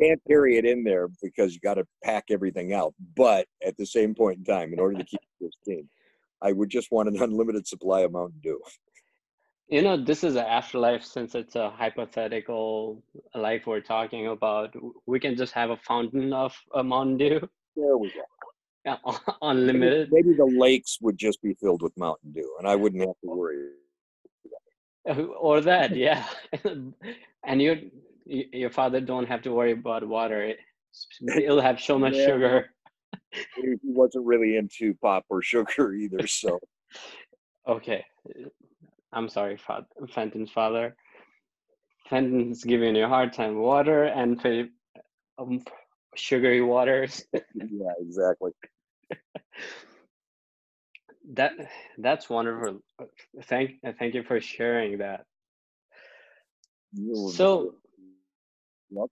can't 0.00 0.20
carry 0.26 0.58
it 0.58 0.64
in 0.64 0.82
there 0.82 1.08
because 1.22 1.54
you 1.54 1.60
got 1.60 1.74
to 1.74 1.86
pack 2.02 2.24
everything 2.30 2.72
out. 2.72 2.94
But 3.16 3.46
at 3.64 3.76
the 3.76 3.86
same 3.86 4.12
point 4.12 4.38
in 4.38 4.44
time, 4.44 4.72
in 4.72 4.80
order 4.80 4.98
to 4.98 5.04
keep 5.04 5.20
this 5.40 5.54
team, 5.64 5.88
I 6.42 6.50
would 6.50 6.68
just 6.68 6.90
want 6.90 7.08
an 7.08 7.22
unlimited 7.22 7.68
supply 7.68 8.00
of 8.00 8.10
Mountain 8.10 8.40
Dew. 8.42 8.60
you 9.68 9.82
know, 9.82 9.96
this 9.96 10.24
is 10.24 10.34
an 10.34 10.46
afterlife 10.46 11.04
since 11.04 11.36
it's 11.36 11.54
a 11.54 11.70
hypothetical 11.70 13.04
life 13.36 13.68
we're 13.68 13.80
talking 13.80 14.26
about. 14.26 14.74
We 15.06 15.20
can 15.20 15.36
just 15.36 15.52
have 15.52 15.70
a 15.70 15.76
fountain 15.76 16.32
of 16.32 16.56
a 16.74 16.82
Mountain 16.82 17.18
Dew, 17.18 17.48
There 17.76 17.96
we 17.96 18.08
go. 18.08 18.22
Uh, 18.88 19.52
Maybe, 19.54 20.06
maybe 20.10 20.32
the 20.34 20.54
lakes 20.58 20.98
would 21.00 21.18
just 21.18 21.40
be 21.42 21.54
filled 21.54 21.82
with 21.82 21.96
Mountain 21.96 22.32
Dew, 22.32 22.56
and 22.58 22.66
I 22.68 22.74
wouldn't 22.76 23.02
have 23.02 23.18
to 23.24 23.28
worry. 23.30 23.68
or 25.40 25.60
that 25.60 25.96
yeah. 25.96 26.24
And 27.44 27.62
your 27.62 27.76
your 28.26 28.70
father 28.70 29.00
don't 29.00 29.26
have 29.26 29.42
to 29.42 29.52
worry 29.52 29.72
about 29.72 30.06
water. 30.06 30.54
It'll 31.36 31.60
have 31.60 31.80
so 31.80 31.98
much 31.98 32.14
Yeah. 32.14 32.26
sugar. 32.26 32.70
He 33.56 33.74
wasn't 33.84 34.26
really 34.26 34.56
into 34.56 34.94
pop 34.94 35.24
or 35.30 35.40
sugar 35.42 35.94
either, 36.02 36.26
so. 36.26 36.58
Okay. 37.66 38.04
I'm 39.12 39.28
sorry 39.28 39.58
fenton's 40.14 40.50
father. 40.50 40.94
Fenton's 42.10 42.64
giving 42.64 42.96
you 42.96 43.04
a 43.04 43.08
hard 43.08 43.32
time. 43.32 43.56
Water 43.56 44.04
and 44.04 44.40
um, 45.38 45.62
sugary 46.16 46.60
waters. 46.62 47.24
Yeah, 47.32 47.92
exactly. 48.00 48.50
That 51.34 51.52
that's 51.98 52.28
wonderful. 52.30 52.80
Thank 53.44 53.80
thank 53.98 54.14
you 54.14 54.22
for 54.22 54.40
sharing 54.40 54.98
that. 54.98 55.24
You 56.92 57.30
so 57.30 57.74
Love 58.90 59.10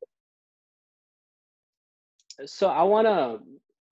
so 2.44 2.68
i 2.68 2.82
want 2.82 3.06
to 3.06 3.40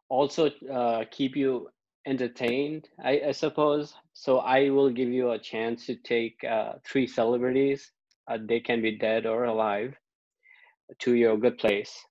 also 0.08 0.50
uh, 0.72 1.04
keep 1.10 1.36
you 1.36 1.68
entertained 2.06 2.88
I, 3.02 3.20
I 3.28 3.32
suppose. 3.32 3.94
So 4.12 4.38
i 4.38 4.70
will 4.70 4.90
give 4.90 5.08
you 5.08 5.30
a 5.30 5.38
chance 5.38 5.86
to 5.86 5.96
take 5.96 6.42
uh, 6.44 6.74
three 6.84 7.06
celebrities 7.06 7.90
uh, 8.28 8.38
they 8.40 8.60
can 8.60 8.82
be 8.82 8.98
dead 8.98 9.26
or 9.26 9.44
alive 9.44 9.94
to 11.00 11.14
your 11.14 11.36
good 11.36 11.58
place 11.58 12.04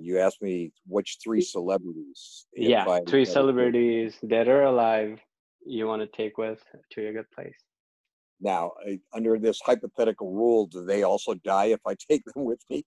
You 0.00 0.18
asked 0.18 0.42
me 0.42 0.72
which 0.86 1.18
three 1.22 1.40
celebrities. 1.40 2.46
yeah 2.56 2.84
I 2.88 3.00
three 3.06 3.24
celebrities 3.24 4.16
dead 4.26 4.48
or 4.48 4.62
alive 4.62 5.18
you 5.66 5.86
want 5.86 6.02
to 6.02 6.08
take 6.16 6.38
with 6.38 6.62
to 6.92 7.08
a 7.08 7.12
good 7.12 7.30
place 7.30 7.56
Now, 8.40 8.72
under 9.12 9.38
this 9.38 9.60
hypothetical 9.64 10.32
rule, 10.32 10.66
do 10.66 10.84
they 10.84 11.02
also 11.02 11.34
die 11.34 11.66
if 11.76 11.80
I 11.86 11.94
take 12.10 12.22
them 12.24 12.44
with 12.44 12.62
me? 12.70 12.84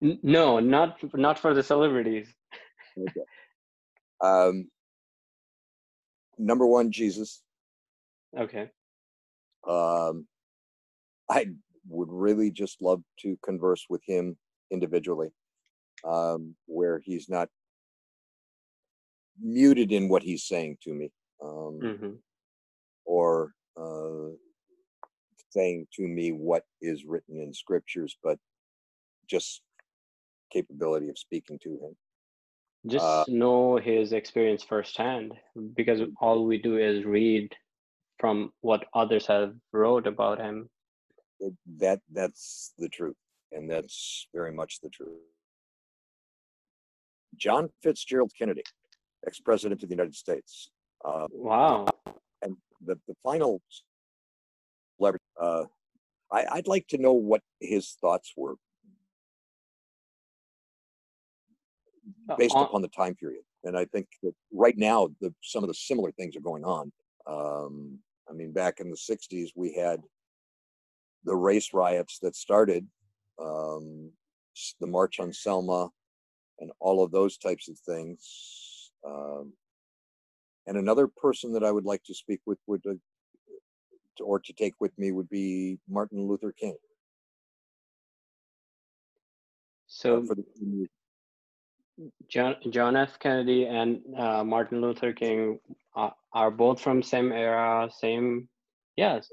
No 0.00 0.58
not 0.60 0.98
not 1.14 1.38
for 1.38 1.54
the 1.54 1.62
celebrities 1.62 2.28
Okay. 2.98 3.26
Um, 4.20 4.68
number 6.38 6.66
one, 6.66 6.90
Jesus. 6.90 7.42
okay 8.38 8.70
Um, 9.68 10.26
I 11.30 11.46
would 11.88 12.08
really 12.10 12.50
just 12.50 12.82
love 12.82 13.02
to 13.20 13.38
converse 13.44 13.86
with 13.88 14.02
him 14.06 14.36
individually, 14.70 15.30
um, 16.04 16.54
where 16.66 17.00
he's 17.04 17.28
not 17.28 17.48
muted 19.40 19.92
in 19.92 20.08
what 20.08 20.22
he's 20.22 20.44
saying 20.44 20.78
to 20.82 20.92
me, 20.92 21.10
um, 21.42 21.78
hmm 21.80 22.12
or 23.04 23.52
uh, 23.80 24.28
saying 25.50 25.86
to 25.94 26.06
me 26.06 26.30
what 26.30 26.64
is 26.82 27.04
written 27.04 27.40
in 27.40 27.54
scriptures, 27.54 28.16
but 28.22 28.38
just 29.28 29.62
capability 30.52 31.08
of 31.08 31.18
speaking 31.18 31.58
to 31.62 31.70
him. 31.70 31.96
just 32.86 33.04
Uh, 33.04 33.24
know 33.28 33.76
his 33.76 34.12
experience 34.12 34.62
firsthand 34.62 35.32
because 35.74 36.00
all 36.20 36.44
we 36.44 36.58
do 36.58 36.76
is 36.78 37.04
read 37.04 37.54
from 38.18 38.52
what 38.60 38.84
others 38.94 39.26
have 39.26 39.54
wrote 39.72 40.06
about 40.06 40.38
him 40.38 40.68
that 41.78 42.00
that's 42.12 42.72
the 42.78 42.88
truth, 42.88 43.16
and 43.52 43.70
that's 43.70 44.26
very 44.34 44.52
much 44.52 44.80
the 44.80 44.88
truth. 44.88 45.18
John 47.38 47.68
Fitzgerald 47.82 48.32
Kennedy, 48.38 48.62
ex-president 49.26 49.82
of 49.82 49.88
the 49.88 49.94
United 49.94 50.14
States. 50.14 50.70
Uh, 51.04 51.26
wow 51.30 51.86
and 52.42 52.56
the, 52.84 52.96
the 53.06 53.14
final 53.22 53.62
celebrity, 54.98 55.24
uh, 55.40 55.64
I, 56.32 56.44
I'd 56.52 56.66
like 56.68 56.86
to 56.88 56.98
know 56.98 57.12
what 57.12 57.40
his 57.60 57.96
thoughts 58.00 58.32
were 58.36 58.56
Uh, 62.28 62.36
based 62.36 62.54
on- 62.54 62.64
upon 62.66 62.82
the 62.82 62.88
time 62.88 63.14
period. 63.14 63.42
And 63.64 63.76
I 63.76 63.84
think 63.86 64.06
that 64.22 64.34
right 64.52 64.76
now, 64.78 65.08
the, 65.20 65.34
some 65.42 65.62
of 65.64 65.68
the 65.68 65.74
similar 65.74 66.10
things 66.12 66.36
are 66.36 66.40
going 66.40 66.64
on. 66.64 66.92
Um, 67.26 67.98
I 68.28 68.32
mean, 68.32 68.52
back 68.52 68.80
in 68.80 68.88
the 68.90 68.96
60s, 68.96 69.50
we 69.56 69.74
had 69.74 70.00
the 71.24 71.34
race 71.34 71.74
riots 71.74 72.18
that 72.22 72.36
started, 72.36 72.86
um, 73.38 74.10
the 74.80 74.86
March 74.86 75.20
on 75.20 75.32
Selma, 75.32 75.90
and 76.60 76.70
all 76.80 77.02
of 77.02 77.10
those 77.10 77.38
types 77.38 77.68
of 77.68 77.78
things. 77.78 78.90
Um, 79.06 79.52
and 80.66 80.76
another 80.76 81.06
person 81.06 81.52
that 81.52 81.64
I 81.64 81.72
would 81.72 81.84
like 81.84 82.02
to 82.04 82.14
speak 82.14 82.40
with 82.46 82.58
would, 82.66 82.82
uh, 82.86 82.94
to, 84.18 84.24
or 84.24 84.38
to 84.40 84.52
take 84.52 84.74
with 84.80 84.96
me 84.98 85.12
would 85.12 85.28
be 85.28 85.78
Martin 85.88 86.26
Luther 86.26 86.52
King. 86.52 86.76
so 89.88 90.18
uh, 90.18 90.34
the, 90.60 90.86
john 92.28 92.54
john 92.70 92.94
f 92.94 93.18
kennedy 93.18 93.66
and 93.66 94.00
uh, 94.16 94.44
martin 94.44 94.80
luther 94.80 95.12
king 95.12 95.58
are, 95.96 96.14
are 96.32 96.50
both 96.50 96.80
from 96.80 97.02
same 97.02 97.32
era 97.32 97.90
same 97.98 98.48
yes 98.96 99.28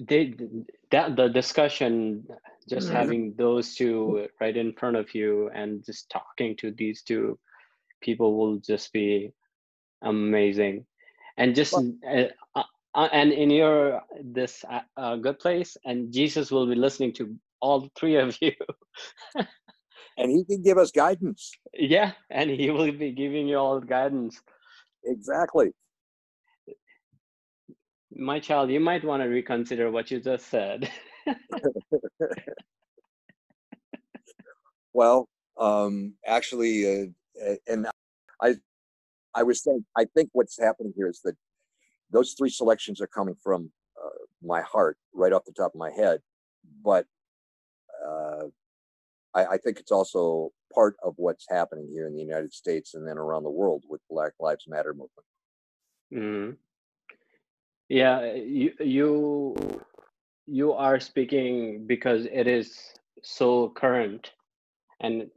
they 0.00 0.34
that 0.90 1.16
the 1.16 1.28
discussion 1.28 2.26
just 2.68 2.88
Mhm. 2.88 2.92
having 2.92 3.34
those 3.38 3.74
two 3.76 4.28
right 4.40 4.56
in 4.56 4.72
front 4.74 4.96
of 4.96 5.14
you 5.14 5.50
and 5.54 5.84
just 5.84 6.10
talking 6.10 6.56
to 6.56 6.72
these 6.72 7.02
two 7.02 7.38
people 8.02 8.36
will 8.38 8.58
just 8.58 8.92
be 8.92 9.32
amazing 10.02 10.86
and 11.38 11.54
just 11.54 11.72
Well- 11.72 11.98
uh, 12.06 12.26
uh, 12.56 12.64
uh, 12.94 13.08
and 13.12 13.32
in 13.32 13.50
your 13.50 14.02
this 14.22 14.64
uh, 14.70 14.80
uh, 14.96 15.16
good 15.16 15.38
place 15.38 15.76
and 15.84 16.12
jesus 16.12 16.50
will 16.50 16.66
be 16.68 16.74
listening 16.76 17.12
to 17.12 17.34
all 17.60 17.88
three 17.96 18.16
of 18.16 18.36
you 18.40 18.52
and 20.18 20.30
he 20.30 20.44
can 20.44 20.62
give 20.62 20.78
us 20.78 20.90
guidance. 20.92 21.52
yeah 21.74 22.12
and 22.30 22.50
he 22.50 22.70
will 22.70 22.92
be 22.92 23.12
giving 23.12 23.48
you 23.48 23.58
all 23.58 23.80
guidance 23.80 24.40
Exactly. 25.04 25.72
My 28.16 28.38
child 28.38 28.70
you 28.70 28.80
might 28.80 29.04
want 29.04 29.22
to 29.22 29.28
reconsider 29.28 29.90
what 29.90 30.10
you 30.10 30.20
just 30.20 30.48
said 30.48 30.90
Well, 34.92 35.28
um, 35.58 36.14
actually, 36.26 37.06
uh, 37.42 37.54
and 37.66 37.86
I, 38.40 38.54
I 39.34 39.42
was 39.42 39.62
saying, 39.62 39.84
I 39.96 40.04
think 40.04 40.30
what's 40.32 40.58
happening 40.60 40.92
here 40.96 41.08
is 41.08 41.20
that 41.24 41.34
those 42.10 42.34
three 42.36 42.50
selections 42.50 43.00
are 43.00 43.06
coming 43.06 43.36
from 43.42 43.70
uh, 44.02 44.08
my 44.42 44.60
heart, 44.60 44.98
right 45.14 45.32
off 45.32 45.44
the 45.46 45.52
top 45.52 45.72
of 45.74 45.78
my 45.78 45.90
head. 45.90 46.20
But 46.84 47.06
uh, 48.06 48.44
I, 49.34 49.46
I, 49.46 49.56
think 49.56 49.78
it's 49.78 49.90
also 49.90 50.50
part 50.74 50.96
of 51.02 51.14
what's 51.16 51.46
happening 51.48 51.88
here 51.92 52.06
in 52.06 52.14
the 52.14 52.20
United 52.20 52.52
States 52.52 52.94
and 52.94 53.06
then 53.06 53.18
around 53.18 53.44
the 53.44 53.50
world 53.50 53.84
with 53.88 54.00
Black 54.10 54.32
Lives 54.38 54.66
Matter 54.68 54.92
movement. 54.92 55.26
Mm. 56.12 56.56
Yeah, 57.92 58.32
you 58.32 58.72
you 58.80 59.54
you 60.46 60.72
are 60.72 60.98
speaking 60.98 61.84
because 61.86 62.24
it 62.24 62.46
is 62.46 62.72
so 63.22 63.68
current, 63.68 64.32
and 65.00 65.28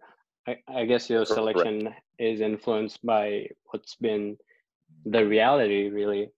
I, 0.47 0.59
I 0.65 0.85
guess 0.85 1.09
your 1.09 1.25
selection 1.25 1.81
Correct. 1.81 2.01
is 2.17 2.39
influenced 2.39 3.05
by 3.05 3.49
what's 3.71 3.95
been 3.95 4.37
the 5.03 5.27
reality, 5.27 5.89
really. 5.89 6.29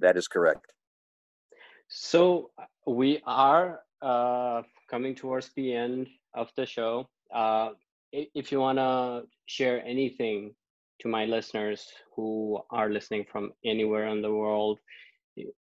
That 0.00 0.16
is 0.16 0.26
correct. 0.26 0.72
So 1.88 2.52
we 2.86 3.20
are 3.26 3.80
uh, 4.00 4.62
coming 4.88 5.14
towards 5.14 5.50
the 5.54 5.74
end 5.74 6.08
of 6.32 6.48
the 6.56 6.64
show. 6.64 7.10
Uh, 7.28 7.76
if 8.10 8.50
you 8.50 8.58
want 8.58 8.78
to 8.78 9.24
share 9.44 9.84
anything 9.84 10.54
to 11.00 11.08
my 11.08 11.24
listeners 11.24 11.86
who 12.14 12.60
are 12.70 12.90
listening 12.90 13.24
from 13.30 13.52
anywhere 13.64 14.08
in 14.08 14.22
the 14.22 14.32
world, 14.32 14.78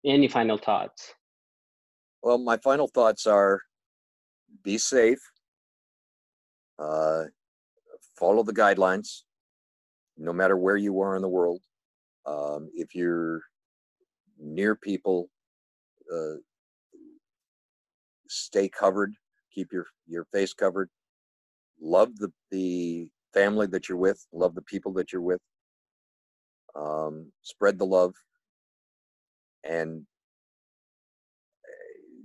any 0.05 0.29
final 0.29 0.59
thoughts? 0.59 1.14
Well, 2.22 2.38
my 2.38 2.57
final 2.59 2.88
thoughts 2.88 3.26
are 3.26 3.61
be 4.62 4.79
safe, 4.79 5.20
uh, 6.79 7.24
follow 8.18 8.42
the 8.42 8.52
guidelines, 8.52 9.22
no 10.16 10.33
matter 10.33 10.57
where 10.57 10.76
you 10.76 11.00
are 11.00 11.16
in 11.16 11.22
the 11.22 11.29
world. 11.29 11.61
Um, 12.26 12.68
if 12.74 12.94
you're 12.94 13.42
near 14.38 14.74
people, 14.74 15.29
uh, 16.12 16.37
stay 18.29 18.68
covered, 18.68 19.14
keep 19.52 19.72
your, 19.72 19.87
your 20.07 20.24
face 20.33 20.52
covered, 20.52 20.90
love 21.81 22.16
the, 22.16 22.33
the 22.50 23.09
family 23.37 23.66
that 23.66 23.88
you're 23.88 23.99
with, 23.99 24.27
love 24.33 24.55
the 24.55 24.62
people 24.62 24.92
that 24.94 25.12
you're 25.12 25.22
with, 25.22 25.40
um, 26.75 27.31
spread 27.42 27.79
the 27.79 27.85
love, 27.87 28.14
and, 29.64 30.07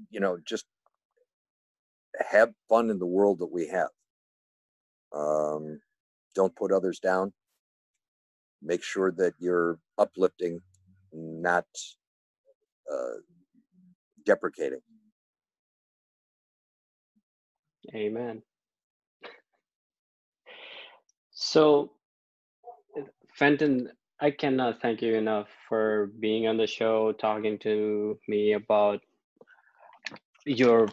you 0.10 0.19
know, 0.21 0.38
just 0.45 0.65
have 2.30 2.52
fun 2.69 2.89
in 2.89 3.00
the 3.00 3.06
world 3.06 3.39
that 3.39 3.52
we 3.52 3.67
have. 3.67 3.89
Um, 5.13 5.82
don't 6.36 6.56
put 6.56 6.71
others 6.71 7.00
down. 7.00 7.34
Make 8.62 8.84
sure 8.84 9.12
that 9.13 9.34
you're 9.39 9.80
uplifting, 9.97 10.62
not 11.13 11.65
uh, 12.91 13.19
deprecating. 14.26 14.82
Amen. 17.95 18.43
So, 21.41 21.91
Fenton, 23.34 23.91
I 24.19 24.32
cannot 24.32 24.82
thank 24.82 25.01
you 25.01 25.15
enough 25.15 25.47
for 25.67 26.12
being 26.19 26.47
on 26.47 26.58
the 26.58 26.67
show, 26.67 27.12
talking 27.13 27.58
to 27.60 28.19
me 28.27 28.54
about 28.54 29.01
your 30.45 30.88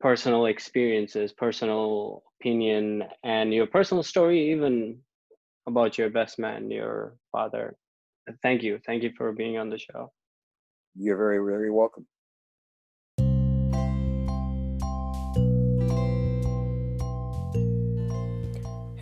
personal 0.00 0.46
experiences, 0.46 1.32
personal 1.32 2.22
opinion, 2.40 3.04
and 3.24 3.52
your 3.52 3.66
personal 3.66 4.02
story, 4.02 4.52
even 4.52 4.98
about 5.66 5.98
your 5.98 6.10
best 6.10 6.38
man, 6.38 6.70
your 6.70 7.16
father. 7.32 7.76
Thank 8.42 8.62
you. 8.62 8.80
Thank 8.86 9.02
you 9.02 9.12
for 9.16 9.32
being 9.32 9.58
on 9.58 9.70
the 9.70 9.78
show. 9.78 10.12
You're 10.96 11.16
very, 11.18 11.38
very 11.38 11.70
welcome. 11.70 12.06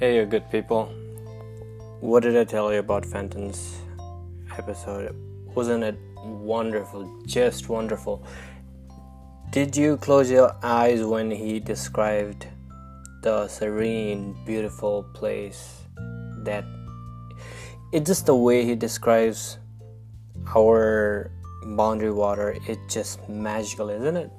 Hey, 0.05 0.17
you 0.17 0.27
good 0.27 0.51
people. 0.51 0.93
What 2.01 2.25
did 2.25 2.37
I 2.37 2.45
tell 2.45 2.71
you 2.71 2.81
about 2.81 3.07
Fenton's 3.07 3.79
episode? 4.59 5.17
Wasn't 5.55 5.83
it 5.83 5.97
wonderful? 6.23 7.11
Just 7.25 7.71
wonderful. 7.71 8.23
Did 9.49 9.75
you 9.75 9.97
close 9.97 10.31
your 10.31 10.55
eyes 10.63 11.03
when 11.03 11.31
he 11.31 11.59
described 11.59 12.47
the 13.23 13.49
serene, 13.49 14.37
beautiful 14.45 15.05
place 15.15 15.85
that 16.43 16.67
it's 17.91 18.07
just 18.07 18.27
the 18.27 18.37
way 18.37 18.63
he 18.63 18.75
describes 18.75 19.57
our 20.55 21.31
boundary 21.65 22.13
water 22.13 22.59
it's 22.69 22.93
just 22.93 23.27
magical 23.27 23.89
isn't 23.89 24.19
it 24.19 24.31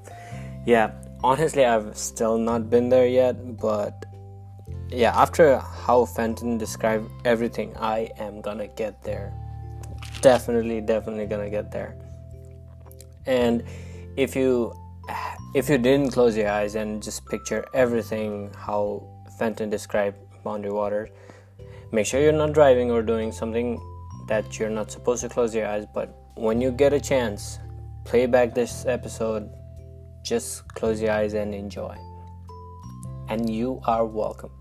yeah 0.68 0.92
honestly 1.24 1.66
i've 1.66 1.98
still 1.98 2.38
not 2.38 2.70
been 2.70 2.88
there 2.88 3.08
yet 3.08 3.58
but 3.58 4.06
yeah 4.90 5.12
after 5.20 5.58
how 5.58 6.06
fenton 6.06 6.58
described 6.58 7.10
everything 7.26 7.76
i 7.78 8.10
am 8.18 8.42
gonna 8.42 8.68
get 8.68 9.02
there 9.04 9.34
definitely 10.22 10.82
definitely 10.82 11.26
gonna 11.26 11.50
get 11.50 11.72
there 11.72 11.96
and 13.26 13.64
if 14.18 14.36
you 14.36 14.74
if 15.56 15.70
you 15.70 15.78
didn't 15.78 16.12
close 16.12 16.36
your 16.36 16.50
eyes 16.50 16.76
and 16.76 17.02
just 17.02 17.26
picture 17.28 17.66
everything 17.74 18.52
how 18.58 19.04
fenton 19.38 19.70
described 19.70 20.18
boundary 20.44 20.72
waters 20.72 21.10
make 21.92 22.06
sure 22.06 22.22
you're 22.22 22.32
not 22.32 22.54
driving 22.54 22.92
or 22.92 23.02
doing 23.02 23.32
something 23.32 23.80
that 24.28 24.60
you're 24.60 24.70
not 24.70 24.92
supposed 24.92 25.22
to 25.22 25.30
close 25.30 25.54
your 25.54 25.68
eyes 25.68 25.86
but 25.94 26.22
when 26.36 26.60
you 26.60 26.70
get 26.70 26.92
a 26.92 27.00
chance, 27.00 27.60
play 28.04 28.26
back 28.26 28.54
this 28.54 28.86
episode, 28.86 29.50
just 30.24 30.68
close 30.70 31.02
your 31.02 31.12
eyes 31.12 31.34
and 31.34 31.56
enjoy. 31.56 31.96
And 33.30 33.50
you 33.50 33.82
are 33.86 34.06
welcome. 34.06 34.52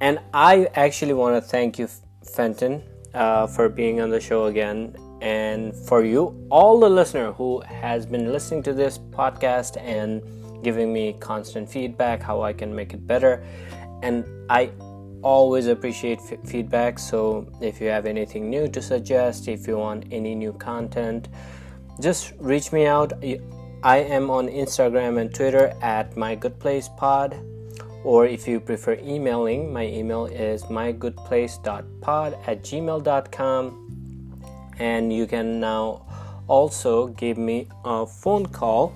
And 0.00 0.18
I 0.32 0.68
actually 0.74 1.14
want 1.14 1.36
to 1.36 1.46
thank 1.46 1.78
you, 1.78 1.88
Fenton, 2.24 2.82
uh, 3.14 3.46
for 3.46 3.68
being 3.68 4.00
on 4.00 4.10
the 4.10 4.20
show 4.20 4.46
again. 4.46 4.96
And 5.20 5.76
for 5.76 6.04
you, 6.04 6.46
all 6.50 6.80
the 6.80 6.88
listener 6.88 7.32
who 7.32 7.60
has 7.60 8.06
been 8.06 8.32
listening 8.32 8.62
to 8.64 8.72
this 8.72 8.98
podcast 8.98 9.76
and 9.82 10.22
giving 10.64 10.92
me 10.92 11.14
constant 11.20 11.68
feedback, 11.68 12.22
how 12.22 12.40
I 12.42 12.52
can 12.52 12.74
make 12.74 12.94
it 12.94 13.06
better. 13.06 13.44
And 14.02 14.24
I 14.48 14.70
always 15.22 15.66
appreciate 15.66 16.18
f- 16.18 16.38
feedback 16.46 16.98
so 16.98 17.46
if 17.60 17.80
you 17.80 17.88
have 17.88 18.06
anything 18.06 18.48
new 18.48 18.66
to 18.68 18.80
suggest 18.80 19.48
if 19.48 19.66
you 19.66 19.76
want 19.76 20.04
any 20.10 20.34
new 20.34 20.52
content 20.54 21.28
just 22.00 22.32
reach 22.38 22.72
me 22.72 22.86
out 22.86 23.12
i 23.82 23.98
am 23.98 24.30
on 24.30 24.48
instagram 24.48 25.20
and 25.20 25.34
twitter 25.34 25.74
at 25.82 26.16
my 26.16 26.34
good 26.34 26.58
place 26.58 26.88
pod 26.96 27.36
or 28.04 28.26
if 28.26 28.48
you 28.48 28.60
prefer 28.60 28.94
emailing 29.02 29.72
my 29.72 29.86
email 29.86 30.26
is 30.26 30.62
mygoodplace.pod 30.64 32.38
at 32.46 32.62
gmail.com 32.62 33.86
and 34.78 35.12
you 35.12 35.26
can 35.26 35.60
now 35.60 36.06
also 36.48 37.08
give 37.08 37.36
me 37.38 37.68
a 37.84 38.06
phone 38.06 38.46
call 38.46 38.94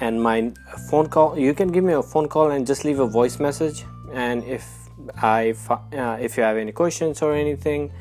and 0.00 0.20
my 0.22 0.52
phone 0.90 1.08
call 1.08 1.38
you 1.38 1.54
can 1.54 1.68
give 1.68 1.84
me 1.84 1.92
a 1.92 2.02
phone 2.02 2.28
call 2.28 2.50
and 2.50 2.66
just 2.66 2.84
leave 2.84 2.98
a 2.98 3.06
voice 3.06 3.38
message 3.38 3.84
and 4.12 4.42
if 4.44 4.84
I 5.16 5.54
uh, 5.70 6.18
if 6.20 6.36
you 6.36 6.42
have 6.42 6.56
any 6.56 6.72
questions 6.72 7.22
or 7.22 7.34
anything, 7.34 7.92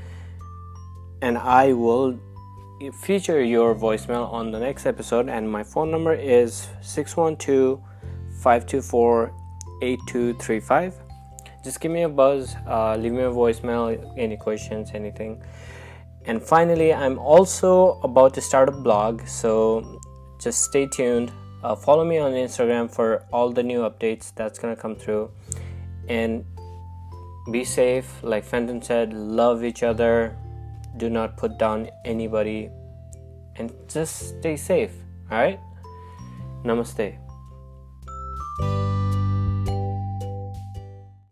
and 1.21 1.37
I 1.37 1.73
will 1.73 2.19
feature 3.01 3.43
your 3.43 3.75
voicemail 3.75 4.31
on 4.31 4.51
the 4.51 4.59
next 4.59 4.85
episode. 4.85 5.29
And 5.29 5.49
my 5.49 5.63
phone 5.63 5.91
number 5.91 6.13
is 6.13 6.67
612 6.81 7.81
524 8.41 9.33
8235. 9.83 10.95
Just 11.63 11.79
give 11.79 11.91
me 11.91 12.03
a 12.03 12.09
buzz, 12.09 12.55
uh, 12.67 12.95
leave 12.95 13.13
me 13.13 13.23
a 13.23 13.31
voicemail, 13.31 14.13
any 14.17 14.37
questions, 14.37 14.91
anything. 14.93 15.41
And 16.25 16.41
finally, 16.41 16.93
I'm 16.93 17.19
also 17.19 17.99
about 18.03 18.33
to 18.35 18.41
start 18.41 18.69
a 18.69 18.71
blog, 18.71 19.27
so 19.27 19.99
just 20.39 20.63
stay 20.63 20.87
tuned. 20.87 21.31
Uh, 21.63 21.75
follow 21.75 22.03
me 22.03 22.17
on 22.17 22.31
Instagram 22.33 22.89
for 22.89 23.25
all 23.31 23.51
the 23.51 23.63
new 23.63 23.81
updates 23.81 24.33
that's 24.35 24.59
gonna 24.59 24.75
come 24.75 24.95
through. 24.95 25.31
And 26.09 26.45
be 27.51 27.63
safe 27.63 28.23
like 28.23 28.43
fenton 28.43 28.81
said 28.81 29.13
love 29.13 29.63
each 29.63 29.83
other 29.83 30.37
do 30.97 31.09
not 31.09 31.35
put 31.35 31.57
down 31.59 31.89
anybody 32.05 32.69
and 33.57 33.73
just 33.87 34.39
stay 34.39 34.55
safe 34.55 34.93
all 35.29 35.39
right 35.39 35.59
namaste 36.63 37.22